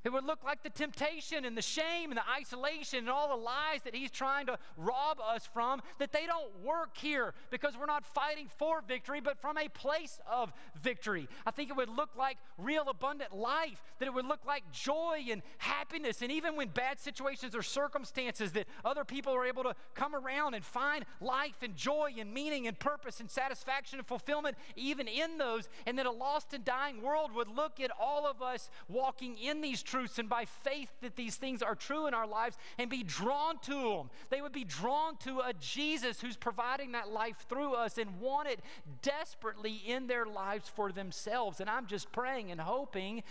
It 0.03 0.13
would 0.13 0.23
look 0.23 0.43
like 0.43 0.63
the 0.63 0.69
temptation 0.69 1.43
and 1.43 1.57
the 1.57 1.61
shame 1.61 2.11
and 2.11 2.17
the 2.17 2.29
isolation 2.29 2.99
and 2.99 3.09
all 3.09 3.27
the 3.27 3.43
lies 3.43 3.81
that 3.83 3.93
he's 3.93 4.09
trying 4.09 4.45
to 4.45 4.57
rob 4.77 5.19
us 5.19 5.49
from, 5.51 5.81
that 5.99 6.13
they 6.13 6.25
don't 6.25 6.63
work 6.63 6.95
here 6.95 7.33
because 7.49 7.75
we're 7.77 7.87
not 7.87 8.05
fighting 8.05 8.47
for 8.57 8.81
victory, 8.87 9.19
but 9.19 9.37
from 9.41 9.57
a 9.57 9.67
place 9.67 10.19
of 10.25 10.53
victory. 10.81 11.27
I 11.45 11.51
think 11.51 11.69
it 11.69 11.75
would 11.75 11.89
look 11.89 12.11
like 12.17 12.37
real 12.57 12.87
abundant 12.87 13.35
life, 13.35 13.83
that 13.99 14.05
it 14.05 14.13
would 14.13 14.25
look 14.25 14.45
like 14.45 14.71
joy 14.71 15.25
and 15.29 15.41
happiness. 15.57 16.21
And 16.21 16.31
even 16.31 16.55
when 16.55 16.69
bad 16.69 16.99
situations 16.99 17.53
or 17.53 17.61
circumstances, 17.61 18.53
that 18.53 18.67
other 18.85 19.03
people 19.03 19.33
are 19.33 19.45
able 19.45 19.63
to 19.63 19.75
come 19.93 20.15
around 20.15 20.53
and 20.53 20.63
find 20.63 21.03
life 21.19 21.57
and 21.61 21.75
joy 21.75 22.13
and 22.17 22.33
meaning 22.33 22.65
and 22.65 22.79
purpose 22.79 23.19
and 23.19 23.29
satisfaction 23.29 23.99
and 23.99 24.07
fulfillment, 24.07 24.55
even 24.77 25.09
in 25.09 25.37
those. 25.37 25.67
And 25.85 25.99
that 25.99 26.05
a 26.05 26.11
lost 26.11 26.53
and 26.53 26.63
dying 26.63 27.01
world 27.01 27.33
would 27.35 27.49
look 27.49 27.81
at 27.81 27.91
all 27.99 28.25
of 28.25 28.41
us 28.41 28.69
walking 28.87 29.37
in 29.37 29.59
these 29.59 29.83
truths 29.83 29.96
truths 29.97 30.19
and 30.19 30.29
by 30.29 30.45
faith 30.45 30.89
that 31.01 31.15
these 31.15 31.37
things 31.37 31.63
are 31.63 31.73
true 31.73 32.05
in 32.05 32.13
our 32.13 32.27
lives 32.27 32.55
and 32.77 32.89
be 32.89 33.01
drawn 33.01 33.57
to 33.59 33.73
them. 33.73 34.09
They 34.29 34.41
would 34.41 34.51
be 34.51 34.63
drawn 34.63 35.17
to 35.17 35.39
a 35.39 35.53
Jesus 35.59 36.21
who's 36.21 36.37
providing 36.37 36.91
that 36.91 37.09
life 37.09 37.45
through 37.49 37.73
us 37.73 37.97
and 37.97 38.19
want 38.19 38.47
it 38.47 38.59
desperately 39.01 39.81
in 39.87 40.05
their 40.07 40.25
lives 40.25 40.69
for 40.69 40.91
themselves. 40.91 41.59
And 41.59 41.69
I'm 41.69 41.87
just 41.87 42.11
praying 42.11 42.51
and 42.51 42.61
hoping 42.61 43.23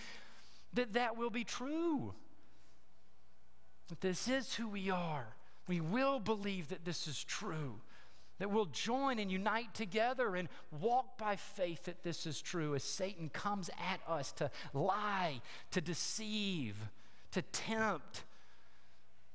that 0.74 0.94
that 0.94 1.16
will 1.16 1.30
be 1.30 1.44
true. 1.44 2.14
That 3.88 4.00
this 4.00 4.26
is 4.26 4.54
who 4.54 4.68
we 4.68 4.90
are. 4.90 5.36
We 5.68 5.80
will 5.80 6.18
believe 6.18 6.68
that 6.68 6.84
this 6.84 7.06
is 7.06 7.22
true 7.22 7.80
that 8.39 8.51
we'll 8.51 8.66
join 8.66 9.18
and 9.18 9.30
unite 9.30 9.72
together 9.74 10.37
and 10.37 10.49
walk 10.70 11.16
by 11.16 11.37
faith 11.37 11.84
that 11.84 12.03
this 12.03 12.26
is 12.26 12.41
true 12.43 12.74
as 12.74 12.82
Satan 12.82 13.28
comes 13.30 13.70
at 13.70 14.01
us 14.07 14.32
to 14.32 14.51
lie, 14.74 15.41
to 15.70 15.80
deceive, 15.80 16.76
to 17.32 17.43
tempt, 17.43 18.24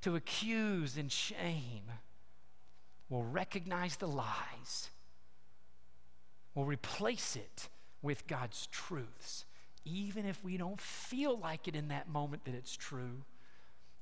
to 0.02 0.16
accuse 0.16 0.98
and 0.98 1.12
shame. 1.12 1.84
We'll 3.10 3.24
recognize 3.24 3.98
the 3.98 4.08
lies, 4.08 4.90
we'll 6.54 6.66
replace 6.66 7.36
it 7.36 7.70
with 8.02 8.26
God's 8.28 8.68
truths, 8.68 9.46
even 9.84 10.26
if 10.26 10.44
we 10.44 10.58
don't 10.58 10.80
feel 10.80 11.38
like 11.38 11.68
it 11.68 11.76
in 11.76 11.90
that 11.90 12.10
moment 12.10 12.46
that 12.46 12.56
it's 12.56 12.76
true, 12.76 13.24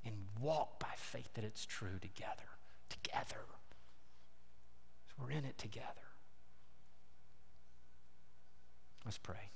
and 0.05 0.15
walk 0.39 0.79
by 0.79 0.93
faith 0.95 1.33
that 1.33 1.43
it's 1.43 1.65
true 1.65 1.99
together. 1.99 2.43
Together. 2.89 3.45
We're 5.21 5.31
in 5.31 5.45
it 5.45 5.57
together. 5.57 5.85
Let's 9.05 9.17
pray. 9.17 9.49